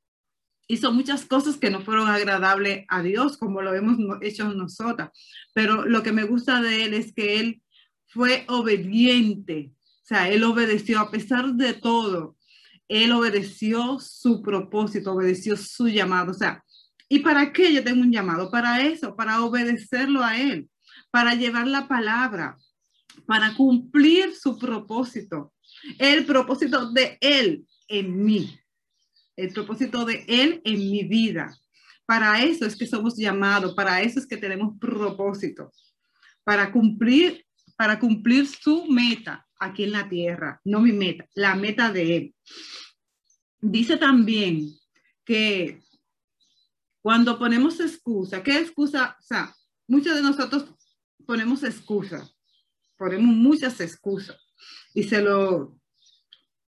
hizo 0.69 0.93
muchas 0.93 1.25
cosas 1.25 1.57
que 1.57 1.69
no 1.69 1.81
fueron 1.81 2.07
agradables 2.07 2.85
a 2.87 3.01
Dios, 3.01 3.37
como 3.37 3.61
lo 3.61 3.73
hemos 3.73 3.97
hecho 4.21 4.53
nosotras, 4.53 5.09
pero 5.53 5.85
lo 5.85 6.01
que 6.03 6.13
me 6.13 6.23
gusta 6.23 6.61
de 6.61 6.85
él 6.85 6.93
es 6.93 7.13
que 7.13 7.41
él 7.41 7.61
fue 8.07 8.45
obediente, 8.47 9.73
o 10.03 10.05
sea, 10.05 10.29
él 10.29 10.45
obedeció 10.45 11.01
a 11.01 11.11
pesar 11.11 11.53
de 11.55 11.73
todo, 11.73 12.37
él 12.87 13.11
obedeció 13.11 13.99
su 13.99 14.41
propósito, 14.41 15.11
obedeció 15.11 15.57
su 15.57 15.89
llamado, 15.89 16.31
o 16.31 16.33
sea, 16.33 16.63
¿Y 17.09 17.19
para 17.19 17.51
qué 17.51 17.73
yo 17.73 17.83
tengo 17.83 18.01
un 18.01 18.11
llamado? 18.11 18.51
Para 18.51 18.81
eso, 18.81 19.15
para 19.15 19.43
obedecerlo 19.43 20.23
a 20.23 20.39
Él, 20.39 20.69
para 21.09 21.33
llevar 21.33 21.67
la 21.67 21.87
palabra, 21.87 22.55
para 23.25 23.55
cumplir 23.55 24.35
su 24.35 24.57
propósito, 24.59 25.51
el 25.97 26.25
propósito 26.25 26.91
de 26.91 27.17
Él 27.19 27.65
en 27.87 28.23
mí, 28.23 28.58
el 29.39 29.53
propósito 29.53 30.05
de 30.05 30.25
Él 30.27 30.61
en 30.65 30.79
mi 30.91 31.03
vida. 31.03 31.55
Para 32.05 32.43
eso 32.43 32.65
es 32.65 32.75
que 32.75 32.87
somos 32.87 33.15
llamados, 33.15 33.73
para 33.73 34.01
eso 34.01 34.19
es 34.19 34.27
que 34.27 34.37
tenemos 34.37 34.77
propósito, 34.79 35.71
para 36.43 36.71
cumplir, 36.71 37.45
para 37.77 37.99
cumplir 37.99 38.47
su 38.47 38.85
meta 38.87 39.47
aquí 39.59 39.83
en 39.83 39.91
la 39.91 40.09
tierra, 40.09 40.59
no 40.65 40.81
mi 40.81 40.91
meta, 40.91 41.27
la 41.35 41.55
meta 41.55 41.91
de 41.91 42.17
Él. 42.17 42.35
Dice 43.61 43.97
también 43.97 44.69
que 45.23 45.81
cuando 47.01 47.37
ponemos 47.37 47.79
excusa, 47.79 48.43
¿qué 48.43 48.57
excusa? 48.57 49.15
O 49.19 49.23
sea, 49.23 49.53
muchos 49.87 50.15
de 50.15 50.21
nosotros 50.21 50.65
ponemos 51.25 51.63
excusa, 51.63 52.27
ponemos 52.97 53.35
muchas 53.35 53.79
excusas 53.79 54.37
y 54.93 55.03
se 55.03 55.21
lo, 55.21 55.79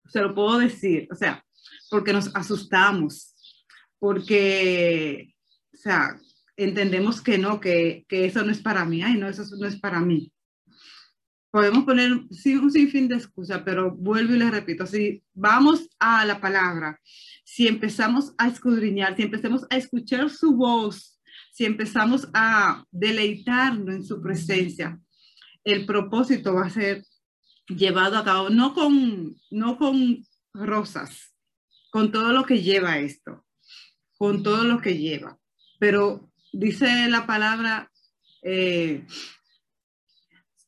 se 0.06 0.20
lo 0.20 0.34
puedo 0.34 0.58
decir, 0.58 1.08
o 1.10 1.14
sea, 1.14 1.44
porque 1.90 2.12
nos 2.12 2.34
asustamos, 2.34 3.34
porque, 3.98 5.34
o 5.72 5.76
sea, 5.76 6.18
entendemos 6.56 7.20
que 7.20 7.38
no, 7.38 7.60
que, 7.60 8.04
que 8.08 8.24
eso 8.26 8.44
no 8.44 8.50
es 8.50 8.60
para 8.60 8.84
mí, 8.84 9.02
ay, 9.02 9.16
no, 9.16 9.28
eso 9.28 9.44
no 9.56 9.66
es 9.66 9.78
para 9.78 10.00
mí. 10.00 10.32
Podemos 11.50 11.84
poner 11.84 12.12
un 12.12 12.28
sinfín 12.70 13.08
de 13.08 13.16
excusas, 13.16 13.62
pero 13.64 13.94
vuelvo 13.96 14.34
y 14.34 14.38
les 14.38 14.50
repito, 14.50 14.86
si 14.86 15.22
vamos 15.32 15.88
a 15.98 16.26
la 16.26 16.40
palabra, 16.40 17.00
si 17.42 17.66
empezamos 17.66 18.34
a 18.36 18.48
escudriñar, 18.48 19.16
si 19.16 19.22
empezamos 19.22 19.64
a 19.70 19.76
escuchar 19.76 20.28
su 20.28 20.54
voz, 20.54 21.18
si 21.52 21.64
empezamos 21.64 22.28
a 22.34 22.84
deleitarnos 22.90 23.94
en 23.94 24.04
su 24.04 24.20
presencia, 24.20 25.00
el 25.64 25.86
propósito 25.86 26.54
va 26.54 26.66
a 26.66 26.70
ser 26.70 27.04
llevado 27.66 28.18
a 28.18 28.24
cabo, 28.24 28.50
no 28.50 28.74
con, 28.74 29.34
no 29.50 29.78
con 29.78 30.22
rosas, 30.52 31.34
con 31.98 32.12
todo 32.12 32.32
lo 32.32 32.44
que 32.44 32.62
lleva 32.62 33.00
esto, 33.00 33.44
con 34.16 34.44
todo 34.44 34.62
lo 34.62 34.80
que 34.80 34.96
lleva. 34.96 35.36
Pero 35.80 36.30
dice 36.52 37.08
la 37.08 37.26
palabra, 37.26 37.90
eh, 38.40 39.04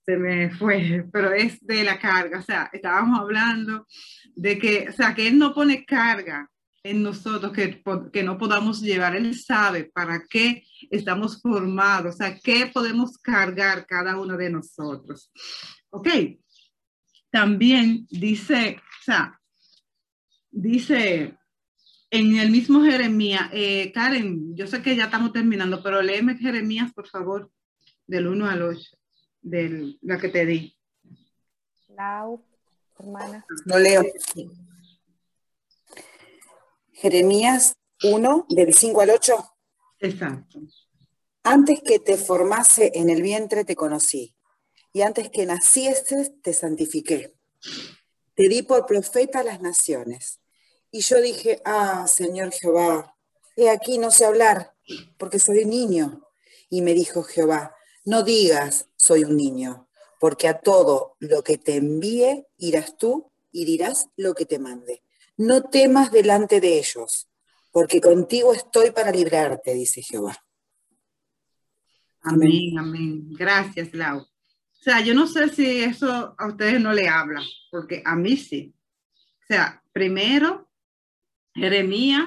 se 0.04 0.16
me 0.16 0.50
fue, 0.50 1.06
pero 1.12 1.32
es 1.32 1.64
de 1.64 1.84
la 1.84 2.00
carga, 2.00 2.40
o 2.40 2.42
sea, 2.42 2.68
estábamos 2.72 3.20
hablando 3.20 3.86
de 4.34 4.58
que, 4.58 4.88
o 4.88 4.92
sea, 4.92 5.14
que 5.14 5.28
Él 5.28 5.38
no 5.38 5.54
pone 5.54 5.84
carga 5.84 6.50
en 6.82 7.00
nosotros 7.00 7.52
que, 7.52 7.80
que 8.12 8.24
no 8.24 8.36
podamos 8.36 8.80
llevar, 8.80 9.14
Él 9.14 9.32
sabe 9.38 9.84
para 9.84 10.24
qué 10.28 10.64
estamos 10.90 11.40
formados, 11.40 12.16
o 12.16 12.18
sea, 12.18 12.40
qué 12.42 12.66
podemos 12.74 13.16
cargar 13.18 13.86
cada 13.86 14.18
uno 14.18 14.36
de 14.36 14.50
nosotros. 14.50 15.30
Ok, 15.90 16.08
también 17.30 18.08
dice, 18.10 18.80
o 18.80 19.04
sea, 19.04 19.39
dice 20.50 21.36
en 22.10 22.36
el 22.38 22.50
mismo 22.50 22.82
Jeremías, 22.82 23.48
eh, 23.52 23.92
Karen, 23.92 24.56
yo 24.56 24.66
sé 24.66 24.82
que 24.82 24.96
ya 24.96 25.04
estamos 25.04 25.32
terminando, 25.32 25.82
pero 25.82 26.02
léeme 26.02 26.36
Jeremías, 26.36 26.92
por 26.92 27.08
favor, 27.08 27.50
del 28.06 28.26
1 28.26 28.48
al 28.48 28.62
8, 28.62 28.98
de 29.42 29.96
la 30.02 30.18
que 30.18 30.28
te 30.28 30.44
di. 30.44 30.76
Lau, 31.88 32.44
hermana. 32.98 33.46
Lo 33.64 33.78
leo. 33.78 34.02
Jeremías 36.92 37.76
1, 38.02 38.46
del 38.48 38.74
5 38.74 39.00
al 39.00 39.10
8. 39.10 39.56
Exacto. 40.00 40.60
Antes 41.44 41.80
que 41.80 42.00
te 42.00 42.16
formase 42.16 42.90
en 42.94 43.08
el 43.08 43.22
vientre 43.22 43.64
te 43.64 43.76
conocí, 43.76 44.34
y 44.92 45.02
antes 45.02 45.30
que 45.30 45.46
nacieses 45.46 46.32
te 46.42 46.52
santifiqué. 46.52 47.36
Te 48.34 48.48
di 48.48 48.62
por 48.62 48.86
profeta 48.86 49.40
a 49.40 49.44
las 49.44 49.60
naciones. 49.60 50.39
Y 50.90 51.00
yo 51.00 51.20
dije, 51.20 51.60
ah, 51.64 52.06
Señor 52.08 52.52
Jehová, 52.52 53.16
he 53.56 53.70
aquí 53.70 53.98
no 53.98 54.10
sé 54.10 54.24
hablar, 54.24 54.74
porque 55.18 55.38
soy 55.38 55.64
un 55.64 55.70
niño. 55.70 56.26
Y 56.68 56.82
me 56.82 56.94
dijo 56.94 57.22
Jehová, 57.22 57.74
no 58.04 58.22
digas, 58.22 58.88
soy 58.96 59.24
un 59.24 59.36
niño, 59.36 59.88
porque 60.18 60.48
a 60.48 60.60
todo 60.60 61.16
lo 61.18 61.42
que 61.42 61.58
te 61.58 61.76
envíe 61.76 62.46
irás 62.58 62.96
tú 62.96 63.32
y 63.52 63.64
dirás 63.64 64.08
lo 64.16 64.34
que 64.34 64.46
te 64.46 64.58
mande. 64.58 65.02
No 65.36 65.62
temas 65.62 66.10
delante 66.10 66.60
de 66.60 66.78
ellos, 66.78 67.28
porque 67.70 68.00
contigo 68.00 68.52
estoy 68.52 68.90
para 68.90 69.10
librarte, 69.10 69.74
dice 69.74 70.02
Jehová. 70.02 70.36
Amén, 72.22 72.78
amén. 72.78 73.32
Gracias, 73.32 73.94
Lau. 73.94 74.18
O 74.20 74.82
sea, 74.82 75.00
yo 75.00 75.14
no 75.14 75.26
sé 75.26 75.48
si 75.50 75.82
eso 75.82 76.34
a 76.36 76.46
ustedes 76.46 76.80
no 76.80 76.92
le 76.92 77.08
habla, 77.08 77.42
porque 77.70 78.02
a 78.04 78.16
mí 78.16 78.36
sí. 78.36 78.74
O 79.42 79.46
sea, 79.46 79.82
primero, 79.92 80.69
Jeremías, 81.60 82.26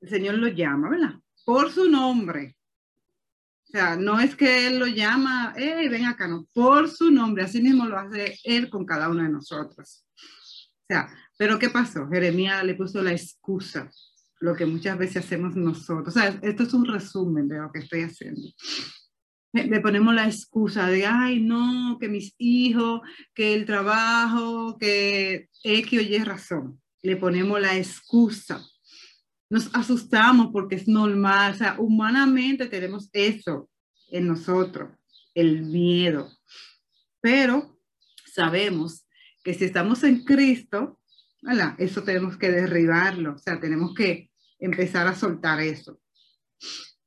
el 0.00 0.08
Señor 0.08 0.36
lo 0.36 0.46
llama, 0.46 0.88
¿verdad? 0.88 1.14
Por 1.44 1.72
su 1.72 1.90
nombre. 1.90 2.56
O 3.66 3.72
sea, 3.72 3.96
no 3.96 4.20
es 4.20 4.36
que 4.36 4.68
Él 4.68 4.78
lo 4.78 4.86
llama, 4.86 5.52
hey, 5.56 5.88
ven 5.88 6.04
acá, 6.04 6.28
no, 6.28 6.46
por 6.52 6.88
su 6.88 7.10
nombre. 7.10 7.42
Así 7.42 7.60
mismo 7.60 7.86
lo 7.86 7.98
hace 7.98 8.38
Él 8.44 8.70
con 8.70 8.86
cada 8.86 9.08
uno 9.08 9.24
de 9.24 9.30
nosotros. 9.30 10.04
O 10.16 10.86
sea, 10.88 11.08
pero 11.36 11.58
¿qué 11.58 11.70
pasó? 11.70 12.08
Jeremías 12.08 12.64
le 12.64 12.74
puso 12.74 13.02
la 13.02 13.10
excusa, 13.10 13.90
lo 14.38 14.54
que 14.54 14.64
muchas 14.64 14.96
veces 14.96 15.24
hacemos 15.24 15.56
nosotros. 15.56 16.14
O 16.14 16.18
sea, 16.18 16.38
esto 16.42 16.62
es 16.62 16.72
un 16.72 16.86
resumen 16.86 17.48
de 17.48 17.58
lo 17.58 17.72
que 17.72 17.80
estoy 17.80 18.02
haciendo. 18.02 18.42
Le 19.52 19.80
ponemos 19.80 20.14
la 20.14 20.26
excusa 20.26 20.86
de, 20.86 21.04
ay, 21.04 21.40
no, 21.40 21.98
que 22.00 22.08
mis 22.08 22.34
hijos, 22.38 23.00
que 23.34 23.54
el 23.54 23.66
trabajo, 23.66 24.78
que 24.78 25.48
X 25.64 25.98
o 25.98 26.02
Y 26.02 26.18
razón. 26.18 26.80
Le 27.02 27.16
ponemos 27.16 27.60
la 27.60 27.76
excusa. 27.76 28.64
Nos 29.48 29.74
asustamos 29.74 30.48
porque 30.52 30.76
es 30.76 30.86
normal. 30.88 31.52
O 31.52 31.56
sea, 31.56 31.76
humanamente 31.78 32.66
tenemos 32.66 33.08
eso 33.12 33.68
en 34.10 34.26
nosotros, 34.26 34.90
el 35.34 35.62
miedo. 35.62 36.30
Pero 37.20 37.78
sabemos 38.32 39.06
que 39.42 39.54
si 39.54 39.64
estamos 39.64 40.02
en 40.04 40.24
Cristo, 40.24 41.00
eso 41.78 42.02
tenemos 42.02 42.36
que 42.36 42.50
derribarlo, 42.50 43.34
o 43.34 43.38
sea, 43.38 43.58
tenemos 43.60 43.94
que 43.94 44.30
empezar 44.58 45.06
a 45.06 45.14
soltar 45.14 45.60
eso. 45.60 45.98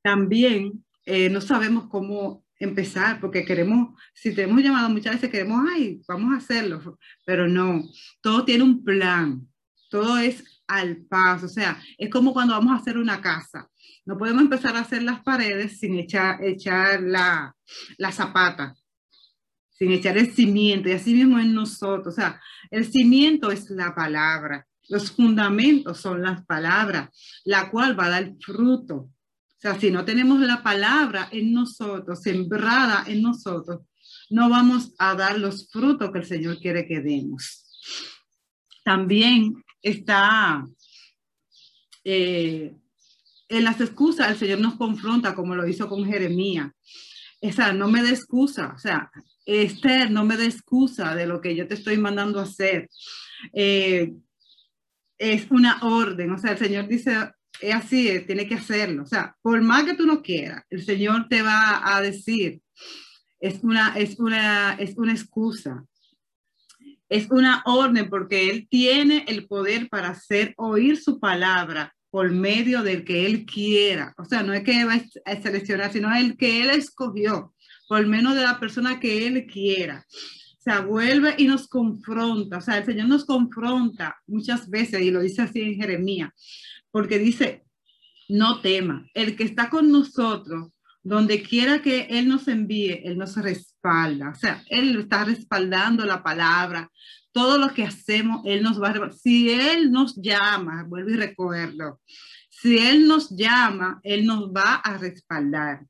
También 0.02 0.84
eh, 1.06 1.30
no 1.30 1.40
sabemos 1.42 1.88
cómo 1.88 2.46
empezar, 2.60 3.20
porque 3.20 3.46
queremos, 3.46 4.00
si 4.14 4.34
te 4.34 4.44
hemos 4.44 4.62
llamado 4.64 4.90
muchas 4.90 5.16
veces, 5.16 5.30
queremos, 5.30 5.68
ay, 5.72 6.02
vamos 6.08 6.34
a 6.34 6.38
hacerlo, 6.38 6.98
pero 7.26 7.48
no, 7.48 7.84
todo 8.22 8.46
tiene 8.46 8.64
un 8.64 8.84
plan, 8.84 9.48
todo 9.94 10.18
es 10.18 10.44
al 10.66 11.06
paso, 11.06 11.46
o 11.46 11.50
sea, 11.50 11.80
es 12.00 12.10
como 12.10 12.34
cuando 12.34 12.56
vamos 12.56 12.74
a 12.74 12.82
hacer 12.82 12.98
una 12.98 13.22
casa. 13.22 13.70
No 14.06 14.18
podemos 14.18 14.42
empezar 14.42 14.76
a 14.76 14.80
hacer 14.80 15.04
las 15.04 15.22
paredes 15.22 15.80
sin 15.80 16.00
echar, 16.00 16.44
echar 16.44 17.04
la, 17.04 17.56
la 18.00 18.12
zapata 18.12 18.76
sin 19.70 19.92
echar 19.92 20.18
el 20.18 20.34
cimiento, 20.34 20.90
y 20.90 20.94
así 20.94 21.14
mismo 21.14 21.38
en 21.40 21.54
nosotros. 21.54 22.14
O 22.14 22.16
sea, 22.16 22.42
el 22.72 22.92
cimiento 22.92 23.52
es 23.52 23.70
la 23.70 23.94
palabra, 23.94 24.66
los 24.90 25.12
fundamentos 25.12 26.00
son 26.00 26.24
las 26.24 26.44
palabras, 26.46 27.10
la 27.46 27.70
cual 27.70 28.00
va 28.00 28.06
a 28.06 28.10
dar 28.10 28.34
fruto. 28.40 28.96
O 28.96 29.60
sea, 29.60 29.80
si 29.80 29.92
no 29.92 30.06
tenemos 30.06 30.40
la 30.40 30.64
palabra 30.64 31.30
en 31.32 31.54
nosotros, 31.54 32.22
sembrada 32.22 33.04
en 33.06 33.22
nosotros, 33.22 33.82
no 34.32 34.50
vamos 34.50 34.94
a 34.98 35.14
dar 35.14 35.38
los 35.38 35.70
frutos 35.70 36.12
que 36.12 36.20
el 36.20 36.26
Señor 36.26 36.60
quiere 36.60 36.88
que 36.88 37.00
demos. 37.00 37.64
También 38.84 39.64
está 39.84 40.66
eh, 42.04 42.74
en 43.50 43.64
las 43.64 43.80
excusas, 43.80 44.32
el 44.32 44.38
Señor 44.38 44.60
nos 44.60 44.76
confronta 44.76 45.36
como 45.36 45.56
lo 45.56 45.68
hizo 45.68 45.88
con 45.88 46.06
Jeremías. 46.06 46.72
Esa, 47.40 47.74
no 47.74 47.90
me 47.90 48.02
dé 48.02 48.10
excusa, 48.10 48.74
o 48.76 48.80
sea, 48.80 49.12
Esther, 49.46 50.10
no 50.10 50.24
me 50.24 50.38
dé 50.38 50.46
excusa 50.46 51.14
de 51.14 51.28
lo 51.28 51.42
que 51.42 51.56
yo 51.56 51.68
te 51.68 51.76
estoy 51.76 51.98
mandando 51.98 52.40
a 52.40 52.44
hacer. 52.44 52.90
Eh, 53.54 54.14
es 55.18 55.52
una 55.52 55.80
orden, 55.84 56.32
o 56.32 56.38
sea, 56.38 56.52
el 56.52 56.58
Señor 56.58 56.88
dice, 56.88 57.32
es 57.60 57.76
así, 57.76 58.20
tiene 58.26 58.48
que 58.48 58.56
hacerlo. 58.56 59.04
O 59.04 59.06
sea, 59.06 59.36
por 59.42 59.62
más 59.62 59.84
que 59.84 59.94
tú 59.94 60.06
no 60.06 60.22
quieras, 60.22 60.64
el 60.70 60.84
Señor 60.84 61.28
te 61.28 61.42
va 61.42 61.96
a 61.96 62.02
decir, 62.02 62.62
es 63.40 63.62
una, 63.64 63.98
es 63.98 64.20
una, 64.20 64.74
es 64.76 64.98
una 64.98 65.12
excusa. 65.12 65.86
Es 67.14 67.30
una 67.30 67.62
orden 67.68 68.10
porque 68.10 68.50
Él 68.50 68.68
tiene 68.68 69.24
el 69.28 69.46
poder 69.46 69.88
para 69.88 70.10
hacer 70.10 70.56
oír 70.58 70.98
su 70.98 71.20
palabra 71.20 71.94
por 72.10 72.32
medio 72.32 72.82
del 72.82 73.04
que 73.06 73.28
Él 73.28 73.46
quiera. 73.46 74.16
O 74.18 74.26
sea, 74.26 74.42
no 74.42 74.52
es 74.52 74.64
que 74.64 74.84
va 74.84 74.96
a 74.96 75.42
seleccionar, 75.44 75.94
sino 75.94 76.12
el 76.12 76.36
que 76.38 76.64
Él 76.64 76.72
escogió 76.72 77.54
por 77.88 78.04
menos 78.08 78.34
de 78.34 78.42
la 78.42 78.60
persona 78.60 79.00
que 79.00 79.28
Él 79.28 79.46
quiera. 79.46 80.04
O 80.58 80.62
sea, 80.64 80.80
vuelve 80.80 81.36
y 81.38 81.46
nos 81.46 81.68
confronta. 81.68 82.58
O 82.58 82.62
sea, 82.62 82.80
el 82.80 82.86
Señor 82.86 83.08
nos 83.08 83.26
confronta 83.26 84.18
muchas 84.26 84.68
veces, 84.68 85.00
y 85.02 85.12
lo 85.12 85.22
dice 85.22 85.44
así 85.44 85.62
en 85.62 85.76
Jeremías, 85.76 86.32
porque 86.90 87.20
dice, 87.20 87.64
no 88.28 88.60
tema. 88.60 89.08
El 89.14 89.36
que 89.36 89.44
está 89.44 89.70
con 89.70 89.92
nosotros, 89.92 90.72
donde 91.04 91.44
quiera 91.44 91.82
que 91.82 92.08
Él 92.10 92.30
nos 92.30 92.48
envíe, 92.48 93.02
Él 93.04 93.18
nos 93.18 93.36
respalda. 93.36 94.30
O 94.30 94.36
sea, 94.36 94.64
Él 94.70 94.98
está 94.98 95.26
respaldando 95.26 96.06
la 96.06 96.24
palabra. 96.24 96.90
Todo 97.32 97.58
lo 97.58 97.74
que 97.74 97.84
hacemos, 97.84 98.42
Él 98.46 98.64
nos 98.64 98.82
va 98.82 98.90
a... 98.90 99.12
Si 99.12 99.50
Él 99.50 99.92
nos 99.92 100.16
llama, 100.16 100.86
vuelvo 100.88 101.10
y 101.10 101.16
recuerdo, 101.16 102.00
si 102.50 102.78
Él 102.78 103.08
nos 103.08 103.30
llama, 103.36 104.00
Él 104.04 104.26
nos 104.26 104.50
va 104.50 104.76
a 104.76 104.98
respaldar. 104.98 105.86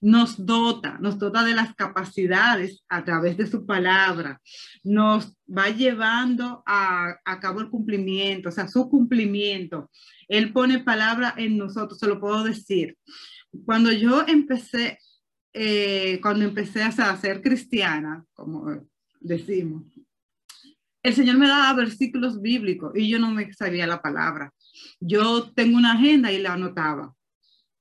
Nos 0.00 0.44
dota, 0.44 0.98
nos 0.98 1.18
dota 1.18 1.44
de 1.44 1.54
las 1.54 1.74
capacidades 1.74 2.82
a 2.88 3.04
través 3.04 3.36
de 3.36 3.46
su 3.46 3.66
palabra. 3.66 4.40
Nos 4.82 5.34
va 5.46 5.68
llevando 5.68 6.62
a, 6.66 7.16
a 7.24 7.40
cabo 7.40 7.60
el 7.60 7.68
cumplimiento, 7.68 8.48
o 8.48 8.52
sea, 8.52 8.66
su 8.68 8.88
cumplimiento. 8.88 9.90
Él 10.26 10.52
pone 10.52 10.80
palabra 10.80 11.34
en 11.36 11.56
nosotros, 11.56 11.98
se 11.98 12.06
lo 12.06 12.20
puedo 12.20 12.44
decir. 12.44 12.96
Cuando 13.64 13.92
yo 13.92 14.24
empecé, 14.26 14.98
eh, 15.52 16.18
cuando 16.20 16.44
empecé 16.44 16.82
a 16.82 17.16
ser 17.16 17.42
cristiana, 17.42 18.24
como 18.34 18.88
decimos, 19.20 19.84
el 21.02 21.14
Señor 21.14 21.38
me 21.38 21.48
daba 21.48 21.72
versículos 21.74 22.40
bíblicos 22.40 22.92
y 22.94 23.08
yo 23.08 23.18
no 23.18 23.30
me 23.30 23.52
sabía 23.52 23.86
la 23.86 24.02
palabra. 24.02 24.52
Yo 25.00 25.50
tengo 25.52 25.76
una 25.76 25.92
agenda 25.92 26.32
y 26.32 26.38
la 26.38 26.54
anotaba. 26.54 27.14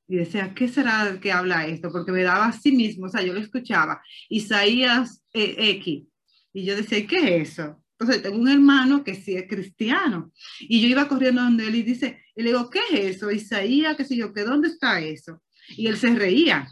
Y 0.07 0.15
decía, 0.15 0.53
¿qué 0.53 0.69
será 0.69 1.19
que 1.19 1.33
habla 1.33 1.67
esto? 1.67 1.91
Porque 1.91 2.13
me 2.13 2.23
daba 2.23 2.47
a 2.47 2.53
sí 2.53 2.71
mismo, 2.71 3.07
o 3.07 3.09
sea, 3.09 3.21
yo 3.21 3.33
lo 3.33 3.41
escuchaba. 3.41 4.01
Isaías 4.29 5.21
eh, 5.33 5.55
X. 5.57 6.05
Y 6.53 6.63
yo 6.63 6.77
decía, 6.77 7.05
¿qué 7.05 7.41
es 7.41 7.49
eso? 7.49 7.83
Entonces, 7.99 8.23
tengo 8.23 8.37
un 8.37 8.47
hermano 8.47 9.03
que 9.03 9.15
sí 9.15 9.35
es 9.35 9.47
cristiano. 9.49 10.31
Y 10.59 10.81
yo 10.81 10.87
iba 10.87 11.09
corriendo 11.09 11.41
donde 11.41 11.67
él 11.67 11.75
y 11.75 11.83
dice, 11.83 12.23
y 12.35 12.43
le 12.43 12.51
digo, 12.51 12.69
¿qué 12.69 12.79
es 12.91 13.15
eso? 13.17 13.31
Isaías, 13.31 13.97
qué 13.97 14.05
sé 14.05 14.15
yo, 14.15 14.31
¿qué 14.31 14.43
dónde 14.43 14.69
está 14.69 15.01
eso? 15.01 15.41
Y 15.69 15.87
él 15.87 15.97
se 15.97 16.13
reía 16.15 16.67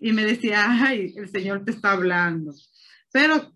y 0.00 0.12
me 0.12 0.24
decía, 0.24 0.66
ay, 0.68 1.12
el 1.16 1.28
Señor 1.28 1.64
te 1.64 1.72
está 1.72 1.92
hablando. 1.92 2.54
Pero 3.12 3.52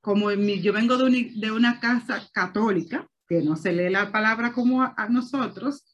como 0.00 0.30
yo 0.32 0.72
vengo 0.72 0.96
de, 0.96 1.50
una 1.50 1.80
casa 1.80 2.28
católica, 2.32 3.08
que 3.28 3.42
no 3.42 3.56
se 3.56 3.72
lee 3.72 3.90
la 3.90 4.10
palabra 4.10 4.52
como 4.52 4.82
a, 4.82 5.08
nosotros, 5.10 5.84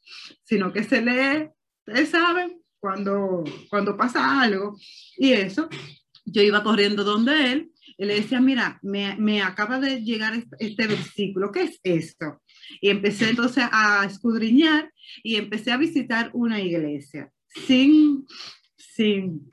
sino 0.43 0.71
que 0.71 0.83
se 0.83 1.01
lee, 1.01 1.49
ustedes 1.85 2.09
saben, 2.09 2.61
cuando, 2.79 3.43
cuando 3.69 3.97
pasa 3.97 4.41
algo. 4.41 4.77
Y 5.17 5.33
eso, 5.33 5.67
yo 6.23 6.41
iba 6.43 6.63
corriendo 6.63 7.03
donde 7.03 7.51
él 7.51 7.71
y 7.97 8.05
le 8.05 8.15
decía, 8.15 8.39
mira, 8.39 8.79
me, 8.83 9.15
me 9.17 9.41
acaba 9.41 9.79
de 9.79 10.01
llegar 10.03 10.35
este, 10.35 10.55
este, 10.59 10.87
versículo, 10.87 11.51
¿qué 11.51 11.63
es 11.63 11.79
esto? 11.83 12.41
Y 12.79 12.89
empecé 12.89 13.29
entonces 13.29 13.65
a 13.71 14.05
escudriñar 14.05 14.91
y 15.23 15.35
empecé 15.35 15.71
a 15.71 15.77
visitar 15.77 16.29
una 16.33 16.61
iglesia 16.61 17.31
sin, 17.65 18.25
sin, 18.77 19.49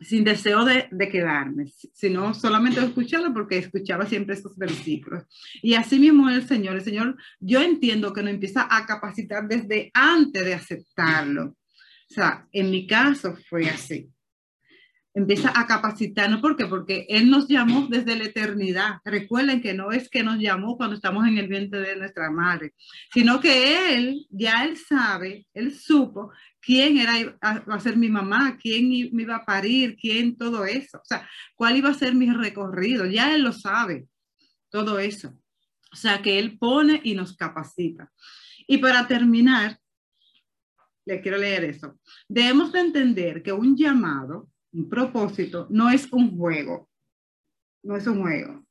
sin 0.00 0.24
deseo 0.24 0.64
de, 0.64 0.88
de, 0.90 1.08
quedarme, 1.08 1.66
sino 1.92 2.34
solamente 2.34 2.80
escucharlo 2.80 3.32
porque 3.32 3.58
escuchaba 3.58 4.06
siempre 4.06 4.34
estos 4.34 4.56
versículos. 4.56 5.24
Y 5.62 5.74
así 5.74 5.98
mismo 5.98 6.28
el 6.30 6.46
Señor, 6.46 6.76
el 6.76 6.84
Señor, 6.84 7.16
yo 7.40 7.62
entiendo 7.62 8.12
que 8.12 8.22
nos 8.22 8.32
empieza 8.32 8.66
a 8.70 8.86
capacitar 8.86 9.46
desde 9.48 9.90
antes 9.94 10.44
de 10.44 10.54
aceptarlo. 10.54 11.56
O 12.10 12.14
sea, 12.14 12.46
en 12.52 12.70
mi 12.70 12.86
caso 12.86 13.36
fue 13.48 13.68
así 13.68 14.13
empieza 15.14 15.52
a 15.54 15.66
capacitarnos. 15.66 16.40
¿Por 16.40 16.56
qué? 16.56 16.66
Porque 16.66 17.06
Él 17.08 17.30
nos 17.30 17.46
llamó 17.46 17.86
desde 17.88 18.16
la 18.16 18.24
eternidad. 18.24 18.98
Recuerden 19.04 19.62
que 19.62 19.72
no 19.72 19.92
es 19.92 20.10
que 20.10 20.24
nos 20.24 20.38
llamó 20.38 20.76
cuando 20.76 20.96
estamos 20.96 21.26
en 21.26 21.38
el 21.38 21.46
vientre 21.46 21.80
de 21.80 21.96
nuestra 21.96 22.30
madre, 22.30 22.74
sino 23.12 23.40
que 23.40 23.94
Él, 23.94 24.26
ya 24.28 24.64
Él 24.64 24.76
sabe, 24.76 25.46
Él 25.54 25.72
supo 25.72 26.32
quién 26.60 26.98
era, 26.98 27.38
va 27.42 27.74
a 27.74 27.80
ser 27.80 27.96
mi 27.96 28.08
mamá, 28.08 28.58
quién 28.60 28.88
me 29.12 29.22
iba 29.22 29.36
a 29.36 29.44
parir, 29.44 29.96
quién 29.96 30.36
todo 30.36 30.64
eso. 30.64 30.98
O 30.98 31.04
sea, 31.04 31.28
cuál 31.54 31.76
iba 31.76 31.90
a 31.90 31.94
ser 31.94 32.14
mi 32.14 32.30
recorrido. 32.30 33.06
Ya 33.06 33.34
Él 33.34 33.42
lo 33.42 33.52
sabe, 33.52 34.08
todo 34.68 34.98
eso. 34.98 35.32
O 35.92 35.96
sea, 35.96 36.20
que 36.22 36.40
Él 36.40 36.58
pone 36.58 37.00
y 37.04 37.14
nos 37.14 37.36
capacita. 37.36 38.10
Y 38.66 38.78
para 38.78 39.06
terminar, 39.06 39.78
le 41.06 41.20
quiero 41.20 41.38
leer 41.38 41.64
eso. 41.64 42.00
Debemos 42.28 42.72
de 42.72 42.80
entender 42.80 43.42
que 43.42 43.52
un 43.52 43.76
llamado 43.76 44.48
un 44.74 44.88
propósito 44.88 45.66
no 45.70 45.88
es 45.88 46.12
un 46.12 46.36
juego, 46.36 46.90
no 47.82 47.96
es 47.96 48.06
un 48.06 48.20
juego. 48.20 48.66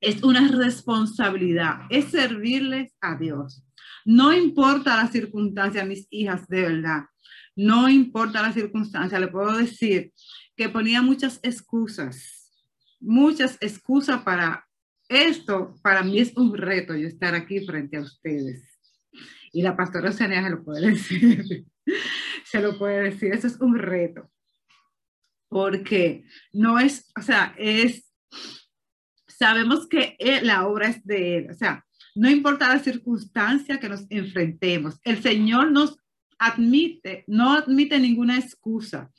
Es 0.00 0.22
una 0.22 0.46
responsabilidad, 0.48 1.80
es 1.90 2.06
servirles 2.06 2.94
a 3.00 3.16
Dios. 3.16 3.64
No 4.04 4.32
importa 4.32 4.96
la 4.96 5.08
circunstancia, 5.08 5.84
mis 5.84 6.06
hijas, 6.10 6.46
de 6.46 6.62
verdad. 6.62 7.04
No 7.56 7.88
importa 7.88 8.42
la 8.42 8.52
circunstancia, 8.52 9.18
le 9.18 9.28
puedo 9.28 9.56
decir 9.56 10.12
que 10.54 10.68
ponía 10.68 11.02
muchas 11.02 11.40
excusas, 11.42 12.52
muchas 13.00 13.58
excusas 13.60 14.22
para 14.22 14.64
esto. 15.08 15.74
Para 15.82 16.02
mí 16.02 16.20
es 16.20 16.36
un 16.36 16.56
reto 16.56 16.94
yo 16.94 17.08
estar 17.08 17.34
aquí 17.34 17.66
frente 17.66 17.96
a 17.96 18.02
ustedes. 18.02 18.62
Y 19.52 19.62
la 19.62 19.76
pastora 19.76 20.12
se 20.12 20.28
lo 20.28 20.62
puede 20.62 20.90
decir. 20.90 21.66
se 22.44 22.60
lo 22.60 22.78
puede 22.78 23.10
decir, 23.10 23.32
eso 23.32 23.46
es 23.48 23.58
un 23.60 23.76
reto 23.76 24.30
porque 25.56 26.26
no 26.52 26.78
es, 26.78 27.10
o 27.18 27.22
sea, 27.22 27.54
es, 27.56 28.12
sabemos 29.26 29.88
que 29.88 30.14
la 30.42 30.66
obra 30.66 30.88
es 30.88 31.02
de 31.06 31.38
Él, 31.38 31.50
o 31.50 31.54
sea, 31.54 31.82
no 32.14 32.28
importa 32.28 32.68
la 32.68 32.78
circunstancia 32.78 33.80
que 33.80 33.88
nos 33.88 34.04
enfrentemos, 34.10 35.00
el 35.02 35.22
Señor 35.22 35.72
nos 35.72 35.96
admite, 36.38 37.24
no 37.26 37.54
admite 37.54 37.98
ninguna 37.98 38.38
excusa. 38.38 39.10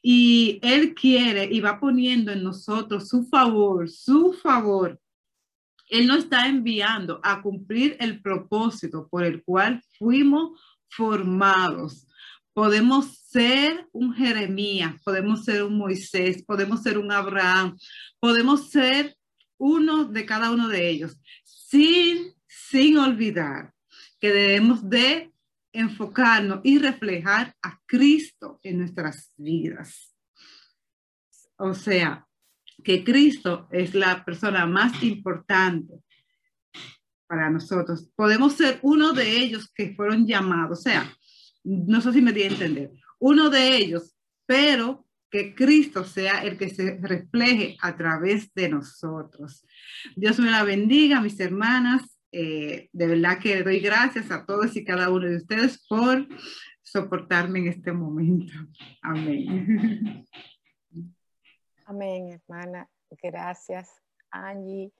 Y 0.00 0.58
Él 0.62 0.94
quiere 0.94 1.50
y 1.52 1.60
va 1.60 1.78
poniendo 1.78 2.32
en 2.32 2.42
nosotros 2.42 3.06
su 3.06 3.26
favor, 3.26 3.90
su 3.90 4.32
favor. 4.32 4.98
Él 5.90 6.06
nos 6.06 6.20
está 6.20 6.48
enviando 6.48 7.20
a 7.22 7.42
cumplir 7.42 7.98
el 8.00 8.22
propósito 8.22 9.06
por 9.10 9.22
el 9.22 9.44
cual 9.44 9.82
fuimos 9.98 10.58
formados. 10.88 12.06
Podemos 12.54 13.18
ser 13.18 13.88
un 13.92 14.14
Jeremías, 14.14 14.94
podemos 15.04 15.44
ser 15.44 15.64
un 15.64 15.76
Moisés, 15.76 16.42
podemos 16.44 16.82
ser 16.82 16.98
un 16.98 17.10
Abraham, 17.10 17.76
podemos 18.20 18.70
ser 18.70 19.16
uno 19.58 20.04
de 20.04 20.24
cada 20.24 20.52
uno 20.52 20.68
de 20.68 20.88
ellos, 20.88 21.18
sin, 21.44 22.32
sin 22.46 22.96
olvidar 22.96 23.74
que 24.20 24.30
debemos 24.32 24.88
de 24.88 25.32
enfocarnos 25.72 26.60
y 26.62 26.78
reflejar 26.78 27.54
a 27.60 27.80
Cristo 27.86 28.60
en 28.62 28.78
nuestras 28.78 29.32
vidas. 29.36 30.14
O 31.56 31.74
sea, 31.74 32.26
que 32.84 33.02
Cristo 33.02 33.68
es 33.70 33.94
la 33.94 34.24
persona 34.24 34.66
más 34.66 35.02
importante 35.02 35.94
para 37.26 37.50
nosotros. 37.50 38.08
Podemos 38.14 38.52
ser 38.52 38.78
uno 38.82 39.12
de 39.12 39.38
ellos 39.38 39.70
que 39.74 39.94
fueron 39.94 40.26
llamados. 40.26 40.78
O 40.78 40.82
sea, 40.82 41.12
no 41.64 42.00
sé 42.00 42.12
si 42.12 42.20
me 42.20 42.32
di 42.32 42.42
a 42.42 42.48
entender, 42.48 42.92
uno 43.18 43.48
de 43.50 43.76
ellos, 43.76 44.14
pero 44.46 45.06
que 45.30 45.54
Cristo 45.54 46.04
sea 46.04 46.44
el 46.44 46.56
que 46.56 46.70
se 46.70 46.98
refleje 47.00 47.76
a 47.80 47.96
través 47.96 48.54
de 48.54 48.68
nosotros. 48.68 49.66
Dios 50.14 50.38
me 50.38 50.50
la 50.50 50.62
bendiga, 50.62 51.20
mis 51.20 51.40
hermanas. 51.40 52.02
Eh, 52.30 52.88
de 52.92 53.06
verdad 53.06 53.38
que 53.38 53.62
doy 53.62 53.80
gracias 53.80 54.30
a 54.30 54.44
todos 54.44 54.76
y 54.76 54.84
cada 54.84 55.10
uno 55.10 55.26
de 55.26 55.36
ustedes 55.36 55.84
por 55.88 56.28
soportarme 56.82 57.60
en 57.60 57.68
este 57.68 57.92
momento. 57.92 58.52
Amén. 59.02 60.24
Amén, 61.86 62.28
hermana. 62.30 62.88
Gracias, 63.22 63.90
Angie. 64.30 64.92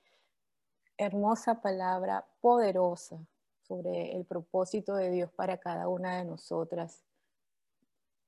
Hermosa 0.97 1.61
palabra, 1.61 2.25
poderosa 2.41 3.25
sobre 3.67 4.15
el 4.17 4.25
propósito 4.25 4.95
de 4.95 5.11
Dios 5.11 5.31
para 5.33 5.59
cada 5.59 5.89
una 5.89 6.19
de 6.19 6.25
nosotras, 6.25 7.03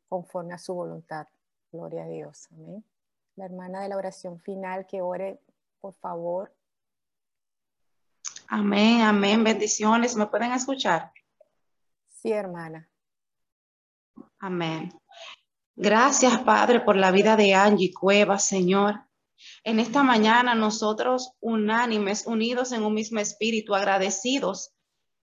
conforme 0.09 0.55
a 0.55 0.59
su 0.59 0.74
voluntad. 0.74 1.26
Gloria 1.70 2.05
a 2.05 2.09
Dios. 2.09 2.49
Amén. 2.53 2.84
La 3.37 3.45
hermana 3.45 3.82
de 3.82 3.89
la 3.89 3.97
oración 3.97 4.41
final 4.41 4.87
que 4.87 5.03
ore, 5.03 5.41
por 5.80 5.95
favor. 5.95 6.55
Amén, 8.49 9.03
amén. 9.03 9.45
Bendiciones. 9.45 10.16
¿Me 10.16 10.26
pueden 10.26 10.53
escuchar? 10.53 11.12
Sí, 12.09 12.32
hermana. 12.32 12.89
Amén. 14.39 14.91
Gracias, 15.74 16.39
Padre, 16.43 16.80
por 16.80 16.97
la 16.97 17.11
vida 17.11 17.37
de 17.37 17.55
Angie 17.55 17.93
Cueva, 17.93 18.39
Señor. 18.39 19.07
En 19.64 19.80
esta 19.80 20.03
mañana 20.03 20.55
nosotros 20.55 21.32
unánimes, 21.41 22.26
unidos 22.26 22.72
en 22.72 22.84
un 22.84 22.95
mismo 22.95 23.20
espíritu, 23.20 23.74
agradecidos 23.74 24.75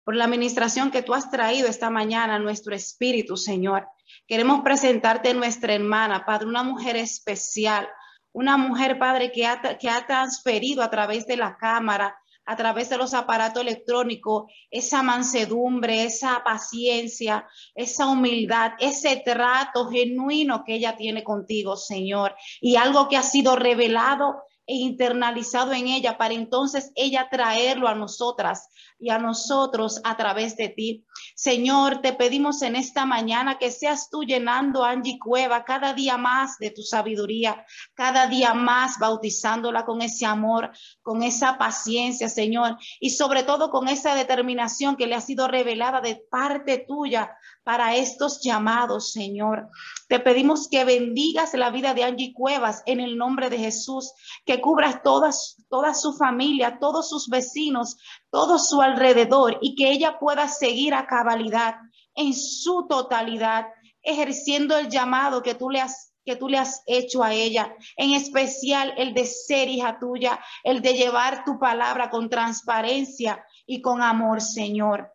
por 0.05 0.17
la 0.17 0.25
administración 0.25 0.91
que 0.91 1.03
tú 1.03 1.15
has 1.15 1.31
traído 1.31 1.69
esta 1.69 1.91
mañana 1.91 2.37
a 2.37 2.39
nuestro 2.39 2.75
espíritu, 2.75 3.37
Señor. 3.37 3.87
Queremos 4.27 4.63
presentarte 4.63 5.35
nuestra 5.35 5.75
hermana, 5.75 6.25
Padre, 6.25 6.47
una 6.47 6.63
mujer 6.63 6.97
especial, 6.97 7.89
una 8.33 8.57
mujer, 8.57 8.99
Padre, 8.99 9.31
que 9.31 9.47
ha, 9.47 9.61
que 9.79 9.89
ha 9.89 10.07
transferido 10.07 10.83
a 10.83 10.91
través 10.91 11.27
de 11.27 11.37
la 11.37 11.57
cámara 11.57 12.17
a 12.45 12.57
través 12.57 12.89
de 12.91 12.99
los 12.99 13.15
aparatos 13.15 13.63
electrónicos, 13.63 14.51
esa 14.71 15.03
mansedumbre, 15.03 16.05
esa 16.05 16.43
paciencia, 16.45 17.47
esa 17.75 18.09
humildad, 18.09 18.73
ese 18.81 19.23
trato 19.25 19.89
genuino 19.89 20.65
que 20.65 20.75
ella 20.75 20.97
tiene 20.97 21.23
contigo, 21.23 21.77
Señor, 21.77 22.35
y 22.61 22.77
algo 22.77 23.09
que 23.09 23.17
ha 23.17 23.23
sido 23.23 23.57
revelado 23.57 24.43
e 24.67 24.75
internalizado 24.75 25.73
en 25.73 25.89
ella 25.89 26.19
para 26.19 26.35
entonces 26.35 26.93
ella 26.95 27.29
traerlo 27.31 27.89
a 27.89 27.95
nosotras 27.95 28.69
y 29.03 29.11
a 29.11 29.19
nosotros 29.19 30.01
a 30.05 30.17
través 30.17 30.57
de 30.57 30.69
ti. 30.69 31.05
Señor, 31.35 32.01
te 32.03 32.13
pedimos 32.13 32.63
en 32.63 32.77
esta 32.77 33.05
mañana 33.05 33.59
que 33.59 33.73
seas 33.73 34.09
tú 34.09 34.23
llenando 34.23 34.85
a 34.85 34.91
Angie 34.91 35.19
Cueva 35.19 35.65
cada 35.65 35.93
día 35.93 36.17
más 36.17 36.57
de 36.59 36.71
tu 36.71 36.83
sabiduría, 36.83 37.67
cada 37.95 38.29
día 38.29 38.55
más 38.55 39.01
bautizándola 39.01 39.85
con 39.85 40.03
ese 40.03 40.25
amor, 40.25 40.71
con 41.03 41.25
esa 41.25 41.59
paciencia, 41.59 42.29
Señor, 42.29 42.79
y 43.01 43.11
sobre 43.11 43.43
todo 43.43 43.71
con 43.71 43.89
esa 43.89 44.15
determinación 44.15 44.97
que 44.97 45.09
le 45.09 45.17
ha 45.17 45.21
sido 45.21 45.49
revelada 45.49 46.01
de 46.01 46.23
parte 46.31 46.79
tuya 46.87 47.37
para 47.65 47.97
estos 47.97 48.41
llamados, 48.41 49.13
Señor. 49.13 49.69
Te 50.09 50.21
pedimos 50.21 50.69
que 50.69 50.85
bendigas 50.85 51.55
la 51.55 51.71
vida 51.71 51.95
de 51.95 52.05
Angie 52.05 52.33
Cuevas 52.33 52.83
en 52.87 53.01
el 53.01 53.17
nombre 53.17 53.51
de 53.51 53.59
Jesús, 53.59 54.13
que 54.45 54.61
cubras 54.61 55.03
todas, 55.03 55.57
toda 55.69 55.95
su 55.95 56.13
familia, 56.13 56.79
todos 56.81 57.09
sus 57.09 57.29
vecinos, 57.29 57.97
todo 58.33 58.59
su 58.59 58.81
alrededor 58.81 59.59
y 59.61 59.77
que 59.77 59.93
ella 59.93 60.19
pueda 60.19 60.49
seguir 60.49 60.95
a 60.95 61.07
cabalidad 61.07 61.77
en 62.15 62.33
su 62.33 62.87
totalidad, 62.89 63.67
ejerciendo 64.03 64.77
el 64.79 64.89
llamado 64.89 65.43
que 65.43 65.55
tú 65.55 65.71
le 65.71 65.81
has 65.81 66.09
que 66.25 66.37
tú 66.37 66.49
le 66.49 66.57
has 66.57 66.83
hecho 66.87 67.25
a 67.25 67.33
ella, 67.33 67.75
en 67.97 68.13
especial 68.13 68.95
el 68.97 69.13
de 69.13 69.27
ser 69.27 69.69
hija 69.69 69.99
tuya, 69.99 70.39
el 70.63 70.81
de 70.81 70.95
llevar 70.95 71.45
tu 71.45 71.59
palabra 71.59 72.11
con 72.11 72.31
transparencia 72.31 73.45
y 73.67 73.83
con 73.83 74.03
amor, 74.03 74.41
Señor. 74.41 75.12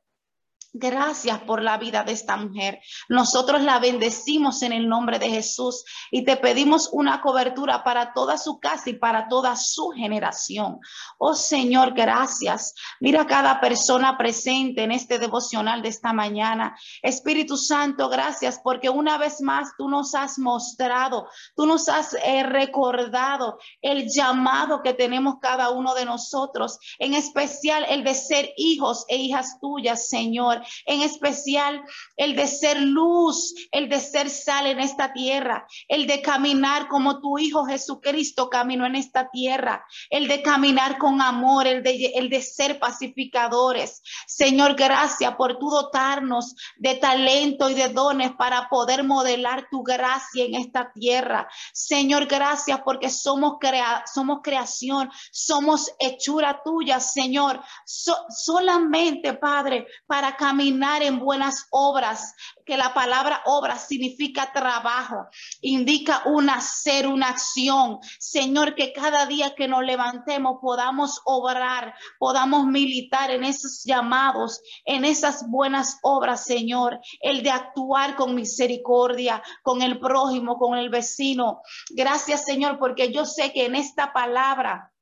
Gracias 0.80 1.40
por 1.40 1.64
la 1.64 1.78
vida 1.78 2.04
de 2.04 2.12
esta 2.12 2.38
mujer. 2.38 2.80
Nosotros 3.10 3.64
la 3.64 3.80
bendecimos 3.80 4.62
en 4.62 4.74
el 4.74 4.88
nombre 4.88 5.18
de 5.18 5.30
Jesús 5.30 5.84
y 6.12 6.24
te 6.24 6.38
pedimos 6.38 6.90
una 6.92 7.20
cobertura 7.22 7.84
para 7.84 8.14
toda 8.14 8.38
su 8.38 8.60
casa 8.60 8.92
y 8.92 8.94
para 8.94 9.28
toda 9.28 9.56
su 9.56 9.90
generación. 9.90 10.80
Oh 11.18 11.34
Señor, 11.34 11.94
gracias. 11.96 12.76
Mira 13.00 13.26
cada 13.26 13.60
persona 13.60 14.20
presente 14.20 14.84
en 14.84 14.92
este 14.92 15.18
devocional 15.18 15.82
de 15.82 15.90
esta 15.90 16.14
mañana. 16.14 16.78
Espíritu 17.02 17.58
Santo, 17.58 18.08
gracias 18.08 18.60
porque 18.64 18.90
una 18.92 19.18
vez 19.18 19.42
más 19.42 19.70
tú 19.80 19.90
nos 19.90 20.14
has 20.14 20.38
mostrado, 20.38 21.28
tú 21.56 21.66
nos 21.66 21.90
has 21.90 22.14
eh, 22.24 22.44
recordado 22.44 23.58
el 23.82 24.08
llamado 24.14 24.84
que 24.84 24.94
tenemos 24.94 25.38
cada 25.42 25.72
uno 25.72 25.96
de 25.96 26.06
nosotros, 26.06 26.78
en 27.00 27.16
especial 27.16 27.84
el 27.90 28.04
de 28.04 28.14
ser 28.14 28.54
hijos 28.58 29.06
e 29.08 29.18
hijas 29.18 29.60
tuyas, 29.60 30.08
Señor 30.08 30.67
en 30.86 31.02
especial 31.02 31.84
el 32.16 32.36
de 32.36 32.48
ser 32.48 32.82
luz, 32.82 33.54
el 33.72 33.90
de 33.90 34.00
ser 34.00 34.30
sal 34.30 34.68
en 34.68 34.80
esta 34.80 35.14
tierra, 35.14 35.68
el 35.88 36.08
de 36.08 36.22
caminar 36.22 36.88
como 36.88 37.20
tu 37.22 37.38
Hijo 37.38 37.66
Jesucristo 37.66 38.50
caminó 38.50 38.86
en 38.86 38.96
esta 38.96 39.30
tierra, 39.30 39.86
el 40.10 40.28
de 40.28 40.42
caminar 40.42 40.98
con 40.98 41.22
amor, 41.22 41.68
el 41.68 41.84
de, 41.84 42.14
el 42.16 42.30
de 42.30 42.42
ser 42.42 42.80
pacificadores. 42.80 44.02
Señor, 44.28 44.76
gracias 44.76 45.36
por 45.36 45.58
tu 45.58 45.70
dotarnos 45.70 46.56
de 46.78 46.96
talento 46.96 47.70
y 47.70 47.74
de 47.74 47.90
dones 47.90 48.32
para 48.34 48.70
poder 48.70 49.04
modelar 49.04 49.68
tu 49.70 49.84
gracia 49.84 50.46
en 50.46 50.56
esta 50.56 50.92
tierra. 50.92 51.48
Señor, 51.74 52.26
gracias 52.26 52.82
porque 52.84 53.10
somos, 53.10 53.58
crea 53.60 54.04
somos 54.12 54.40
creación, 54.44 55.10
somos 55.32 55.92
hechura 56.00 56.62
tuya, 56.64 57.00
Señor. 57.00 57.62
solamente, 57.86 59.34
Padre, 59.34 59.88
para 60.06 60.36
caminar 60.36 60.47
caminar 60.48 61.04
en 61.04 61.20
buenas 61.20 61.68
obras, 61.72 62.34
que 62.66 62.78
la 62.78 62.94
palabra 62.94 63.42
obra 63.48 63.78
significa 63.78 64.54
trabajo, 64.54 65.26
indica 65.60 66.22
un 66.26 66.50
hacer, 66.50 67.06
una 67.06 67.28
acción. 67.28 68.00
Señor, 68.18 68.74
que 68.74 68.94
cada 68.94 69.26
día 69.26 69.56
que 69.56 69.68
nos 69.68 69.84
levantemos 69.84 70.60
podamos 70.62 71.20
obrar, 71.26 71.94
podamos 72.18 72.66
militar 72.66 73.30
en 73.30 73.44
esos 73.44 73.84
llamados, 73.84 74.62
en 74.86 75.04
esas 75.04 75.50
buenas 75.50 76.00
obras, 76.02 76.46
Señor, 76.46 77.02
el 77.20 77.44
de 77.44 77.52
actuar 77.52 78.16
con 78.16 78.34
misericordia, 78.34 79.44
con 79.64 79.82
el 79.82 80.00
prójimo, 80.00 80.58
con 80.58 80.78
el 80.78 80.90
vecino. 80.90 81.62
Gracias, 81.90 82.46
Señor, 82.46 82.80
porque 82.80 83.12
yo 83.12 83.26
sé 83.26 83.52
que 83.52 83.66
en 83.66 83.76
esta 83.76 84.14
palabra 84.14 84.94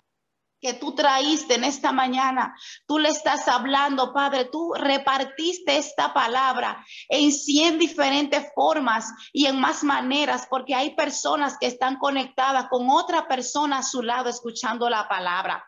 que 0.65 0.73
tú 0.73 0.95
traíste 0.95 1.53
en 1.53 1.63
esta 1.63 1.91
mañana. 1.91 2.55
Tú 2.87 2.97
le 2.97 3.09
estás 3.09 3.47
hablando, 3.47 4.11
Padre, 4.11 4.45
tú 4.45 4.73
repartiste 4.73 5.77
esta 5.77 6.11
palabra 6.11 6.83
en 7.07 7.31
cien 7.31 7.77
diferentes 7.77 8.47
formas 8.55 9.13
y 9.31 9.45
en 9.45 9.59
más 9.59 9.83
maneras, 9.83 10.47
porque 10.49 10.73
hay 10.73 10.95
personas 10.95 11.59
que 11.59 11.67
están 11.67 11.97
conectadas 11.99 12.65
con 12.69 12.89
otra 12.89 13.27
persona 13.27 13.77
a 13.77 13.83
su 13.83 14.01
lado 14.01 14.27
escuchando 14.27 14.89
la 14.89 15.07
palabra. 15.07 15.63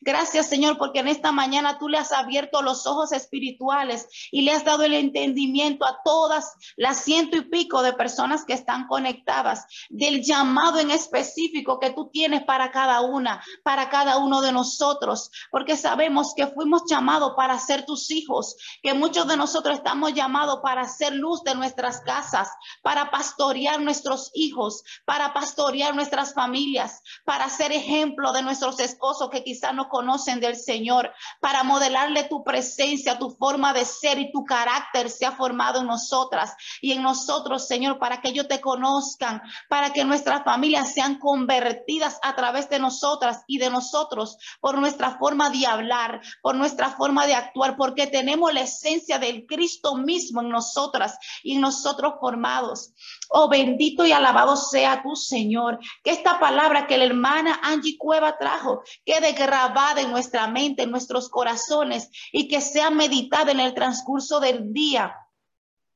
Gracias, 0.00 0.48
Señor, 0.48 0.78
porque 0.78 1.00
en 1.00 1.08
esta 1.08 1.32
mañana 1.32 1.78
tú 1.78 1.88
le 1.88 1.98
has 1.98 2.12
abierto 2.12 2.62
los 2.62 2.86
ojos 2.86 3.12
espirituales 3.12 4.08
y 4.30 4.42
le 4.42 4.52
has 4.52 4.64
dado 4.64 4.82
el 4.84 4.94
entendimiento 4.94 5.84
a 5.84 5.98
todas 6.04 6.54
las 6.76 7.02
ciento 7.02 7.36
y 7.36 7.42
pico 7.42 7.82
de 7.82 7.92
personas 7.92 8.44
que 8.44 8.52
están 8.52 8.86
conectadas 8.86 9.66
del 9.90 10.22
llamado 10.22 10.78
en 10.78 10.90
específico 10.90 11.78
que 11.78 11.90
tú 11.90 12.10
tienes 12.12 12.44
para 12.44 12.70
cada 12.70 13.00
una, 13.00 13.42
para 13.62 13.88
cada 13.88 14.18
uno 14.18 14.40
de 14.40 14.52
nosotros, 14.52 15.30
porque 15.50 15.76
sabemos 15.76 16.34
que 16.34 16.46
fuimos 16.46 16.82
llamados 16.88 17.32
para 17.36 17.58
ser 17.58 17.84
tus 17.84 18.10
hijos, 18.10 18.56
que 18.82 18.94
muchos 18.94 19.26
de 19.26 19.36
nosotros 19.36 19.76
estamos 19.76 20.14
llamados 20.14 20.60
para 20.62 20.86
ser 20.88 21.14
luz 21.14 21.42
de 21.42 21.54
nuestras 21.54 22.00
casas, 22.00 22.48
para 22.82 23.10
pastorear 23.10 23.80
nuestros 23.80 24.30
hijos, 24.34 24.82
para 25.04 25.32
pastorear 25.32 25.94
nuestras 25.94 26.34
familias, 26.34 27.02
para 27.24 27.48
ser 27.48 27.72
ejemplo 27.72 28.32
de 28.32 28.42
nuestros 28.42 28.78
esposos 28.80 29.30
que 29.30 29.44
quizás 29.44 29.71
no 29.72 29.88
conocen 29.88 30.40
del 30.40 30.56
Señor, 30.56 31.12
para 31.40 31.62
modelarle 31.62 32.24
tu 32.24 32.44
presencia, 32.44 33.18
tu 33.18 33.30
forma 33.30 33.72
de 33.72 33.84
ser 33.84 34.18
y 34.18 34.30
tu 34.32 34.44
carácter 34.44 35.10
se 35.10 35.26
ha 35.26 35.32
formado 35.32 35.80
en 35.80 35.86
nosotras 35.86 36.54
y 36.80 36.92
en 36.92 37.02
nosotros, 37.02 37.66
Señor, 37.66 37.98
para 37.98 38.20
que 38.20 38.28
ellos 38.28 38.48
te 38.48 38.60
conozcan, 38.60 39.42
para 39.68 39.92
que 39.92 40.04
nuestras 40.04 40.44
familias 40.44 40.92
sean 40.92 41.18
convertidas 41.18 42.18
a 42.22 42.34
través 42.34 42.68
de 42.68 42.78
nosotras 42.78 43.42
y 43.46 43.58
de 43.58 43.70
nosotros 43.70 44.36
por 44.60 44.78
nuestra 44.78 45.18
forma 45.18 45.50
de 45.50 45.66
hablar, 45.66 46.20
por 46.42 46.54
nuestra 46.54 46.90
forma 46.90 47.26
de 47.26 47.34
actuar, 47.34 47.76
porque 47.76 48.06
tenemos 48.06 48.52
la 48.52 48.62
esencia 48.62 49.18
del 49.18 49.46
Cristo 49.46 49.96
mismo 49.96 50.40
en 50.40 50.50
nosotras 50.50 51.18
y 51.42 51.54
en 51.54 51.60
nosotros 51.62 52.14
formados. 52.20 52.92
Oh, 53.28 53.48
bendito 53.48 54.04
y 54.04 54.12
alabado 54.12 54.56
sea 54.56 55.02
tu 55.02 55.16
Señor. 55.16 55.78
Que 56.02 56.10
esta 56.10 56.38
palabra 56.38 56.86
que 56.86 56.98
la 56.98 57.04
hermana 57.04 57.60
Angie 57.62 57.96
Cueva 57.98 58.36
trajo 58.38 58.82
quede 59.04 59.32
grabada 59.32 59.61
en 60.02 60.10
nuestra 60.10 60.46
mente, 60.48 60.82
en 60.82 60.90
nuestros 60.90 61.28
corazones 61.28 62.10
y 62.32 62.48
que 62.48 62.60
sea 62.60 62.90
meditada 62.90 63.52
en 63.52 63.60
el 63.60 63.74
transcurso 63.74 64.40
del 64.40 64.72
día 64.72 65.14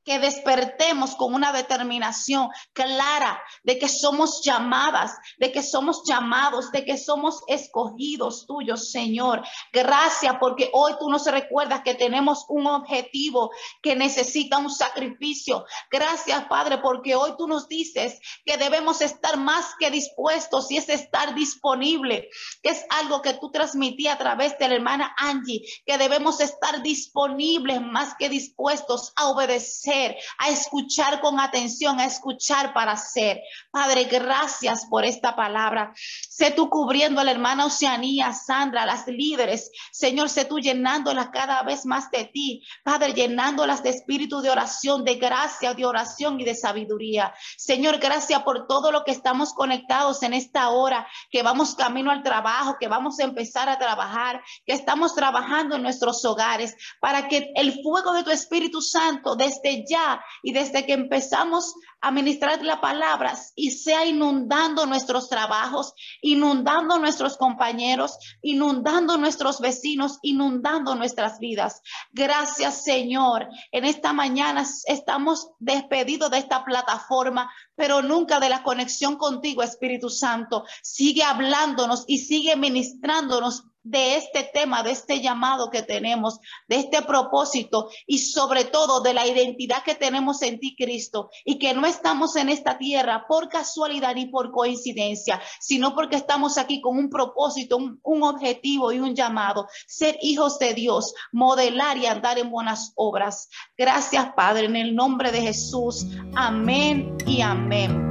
que 0.07 0.19
despertemos 0.19 1.15
con 1.15 1.33
una 1.33 1.51
determinación 1.51 2.49
clara 2.71 3.43
de 3.63 3.77
que 3.77 3.89
somos 3.89 4.41
llamadas, 4.41 5.17
de 5.37 5.51
que 5.51 5.61
somos 5.61 6.03
llamados, 6.07 6.71
de 6.71 6.85
que 6.85 6.97
somos 6.97 7.41
escogidos 7.47 8.47
tuyos, 8.47 8.89
Señor. 8.89 9.43
Gracias 9.73 10.37
porque 10.39 10.69
hoy 10.71 10.93
tú 10.97 11.09
nos 11.09 11.25
recuerdas 11.25 11.81
que 11.83 11.93
tenemos 11.93 12.45
un 12.47 12.67
objetivo 12.67 13.51
que 13.81 13.97
necesita 13.97 14.59
un 14.59 14.69
sacrificio. 14.69 15.65
Gracias, 15.91 16.45
Padre, 16.45 16.77
porque 16.77 17.17
hoy 17.17 17.33
tú 17.37 17.45
nos 17.45 17.67
dices 17.67 18.17
que 18.45 18.55
debemos 18.55 19.01
estar 19.01 19.35
más 19.35 19.75
que 19.77 19.91
dispuestos 19.91 20.71
y 20.71 20.77
es 20.77 20.87
estar 20.87 21.35
disponible, 21.35 22.29
que 22.63 22.69
es 22.69 22.85
algo 22.91 23.21
que 23.21 23.33
tú 23.33 23.51
transmití 23.51 24.07
a 24.07 24.17
través 24.17 24.57
de 24.57 24.69
la 24.69 24.75
hermana 24.75 25.13
Angie, 25.17 25.65
que 25.85 25.97
debemos 25.97 26.39
estar 26.39 26.81
disponibles 26.81 27.81
más 27.81 28.15
que 28.17 28.29
dispuestos 28.29 29.11
a 29.17 29.27
obedecer 29.27 29.96
a 30.37 30.49
escuchar 30.49 31.19
con 31.21 31.39
atención, 31.39 31.99
a 31.99 32.05
escuchar 32.05 32.73
para 32.73 32.93
hacer. 32.93 33.41
Padre, 33.71 34.05
gracias 34.05 34.85
por 34.85 35.05
esta 35.05 35.35
palabra. 35.35 35.93
Sé 36.29 36.51
tú 36.51 36.69
cubriendo 36.69 37.21
a 37.21 37.23
la 37.23 37.31
hermana 37.31 37.65
Oceanía, 37.65 38.33
Sandra, 38.33 38.85
las 38.85 39.07
líderes. 39.07 39.71
Señor, 39.91 40.29
sé 40.29 40.45
tú 40.45 40.59
llenándolas 40.59 41.29
cada 41.29 41.63
vez 41.63 41.85
más 41.85 42.11
de 42.11 42.25
ti. 42.25 42.63
Padre, 42.83 43.13
llenándolas 43.13 43.83
de 43.83 43.89
espíritu 43.89 44.41
de 44.41 44.49
oración, 44.49 45.03
de 45.03 45.15
gracia, 45.15 45.73
de 45.73 45.85
oración 45.85 46.39
y 46.39 46.43
de 46.43 46.55
sabiduría. 46.55 47.33
Señor, 47.57 47.97
gracias 47.99 48.43
por 48.43 48.67
todo 48.67 48.91
lo 48.91 49.03
que 49.03 49.11
estamos 49.11 49.53
conectados 49.53 50.23
en 50.23 50.33
esta 50.33 50.69
hora, 50.69 51.07
que 51.31 51.43
vamos 51.43 51.75
camino 51.75 52.11
al 52.11 52.23
trabajo, 52.23 52.77
que 52.79 52.87
vamos 52.87 53.19
a 53.19 53.23
empezar 53.23 53.69
a 53.69 53.79
trabajar, 53.79 54.43
que 54.65 54.73
estamos 54.73 55.15
trabajando 55.15 55.75
en 55.75 55.83
nuestros 55.83 56.23
hogares, 56.25 56.75
para 56.99 57.27
que 57.27 57.51
el 57.55 57.81
fuego 57.81 58.13
de 58.13 58.23
tu 58.23 58.31
Espíritu 58.31 58.81
Santo 58.81 59.35
desde 59.35 59.76
ya 59.85 60.23
y 60.43 60.53
desde 60.53 60.85
que 60.85 60.93
empezamos 60.93 61.73
a 62.01 62.11
ministrar 62.11 62.63
la 62.63 62.79
palabra 62.79 63.33
y 63.55 63.71
sea 63.71 64.05
inundando 64.05 64.85
nuestros 64.85 65.29
trabajos, 65.29 65.93
inundando 66.21 66.99
nuestros 66.99 67.37
compañeros, 67.37 68.17
inundando 68.41 69.17
nuestros 69.17 69.59
vecinos, 69.59 70.19
inundando 70.21 70.95
nuestras 70.95 71.39
vidas. 71.39 71.81
Gracias 72.11 72.83
Señor. 72.83 73.47
En 73.71 73.85
esta 73.85 74.13
mañana 74.13 74.65
estamos 74.85 75.49
despedidos 75.59 76.31
de 76.31 76.37
esta 76.37 76.63
plataforma, 76.63 77.51
pero 77.75 78.01
nunca 78.01 78.39
de 78.39 78.49
la 78.49 78.63
conexión 78.63 79.17
contigo, 79.17 79.63
Espíritu 79.63 80.09
Santo. 80.09 80.63
Sigue 80.83 81.23
hablándonos 81.23 82.03
y 82.07 82.19
sigue 82.19 82.55
ministrándonos 82.55 83.65
de 83.89 84.17
este 84.17 84.43
tema, 84.53 84.83
de 84.83 84.91
este 84.91 85.21
llamado 85.21 85.69
que 85.69 85.81
tenemos, 85.81 86.39
de 86.67 86.77
este 86.77 87.01
propósito 87.01 87.89
y 88.05 88.19
sobre 88.19 88.65
todo 88.65 89.01
de 89.01 89.13
la 89.13 89.25
identidad 89.25 89.83
que 89.83 89.95
tenemos 89.95 90.41
en 90.41 90.59
ti, 90.59 90.75
Cristo, 90.75 91.29
y 91.45 91.57
que 91.57 91.73
no 91.73 91.85
estamos 91.85 92.35
en 92.35 92.49
esta 92.49 92.77
tierra 92.77 93.25
por 93.27 93.49
casualidad 93.49 94.15
ni 94.15 94.25
por 94.25 94.51
coincidencia, 94.51 95.41
sino 95.59 95.95
porque 95.95 96.17
estamos 96.17 96.57
aquí 96.57 96.81
con 96.81 96.97
un 96.97 97.09
propósito, 97.09 97.77
un, 97.77 97.99
un 98.03 98.23
objetivo 98.23 98.91
y 98.91 98.99
un 98.99 99.15
llamado, 99.15 99.67
ser 99.87 100.17
hijos 100.21 100.59
de 100.59 100.73
Dios, 100.73 101.13
modelar 101.31 101.97
y 101.97 102.05
andar 102.05 102.37
en 102.37 102.49
buenas 102.49 102.91
obras. 102.95 103.49
Gracias, 103.77 104.33
Padre, 104.35 104.65
en 104.65 104.75
el 104.75 104.95
nombre 104.95 105.31
de 105.31 105.41
Jesús. 105.41 106.05
Amén 106.35 107.15
y 107.25 107.41
amén. 107.41 108.06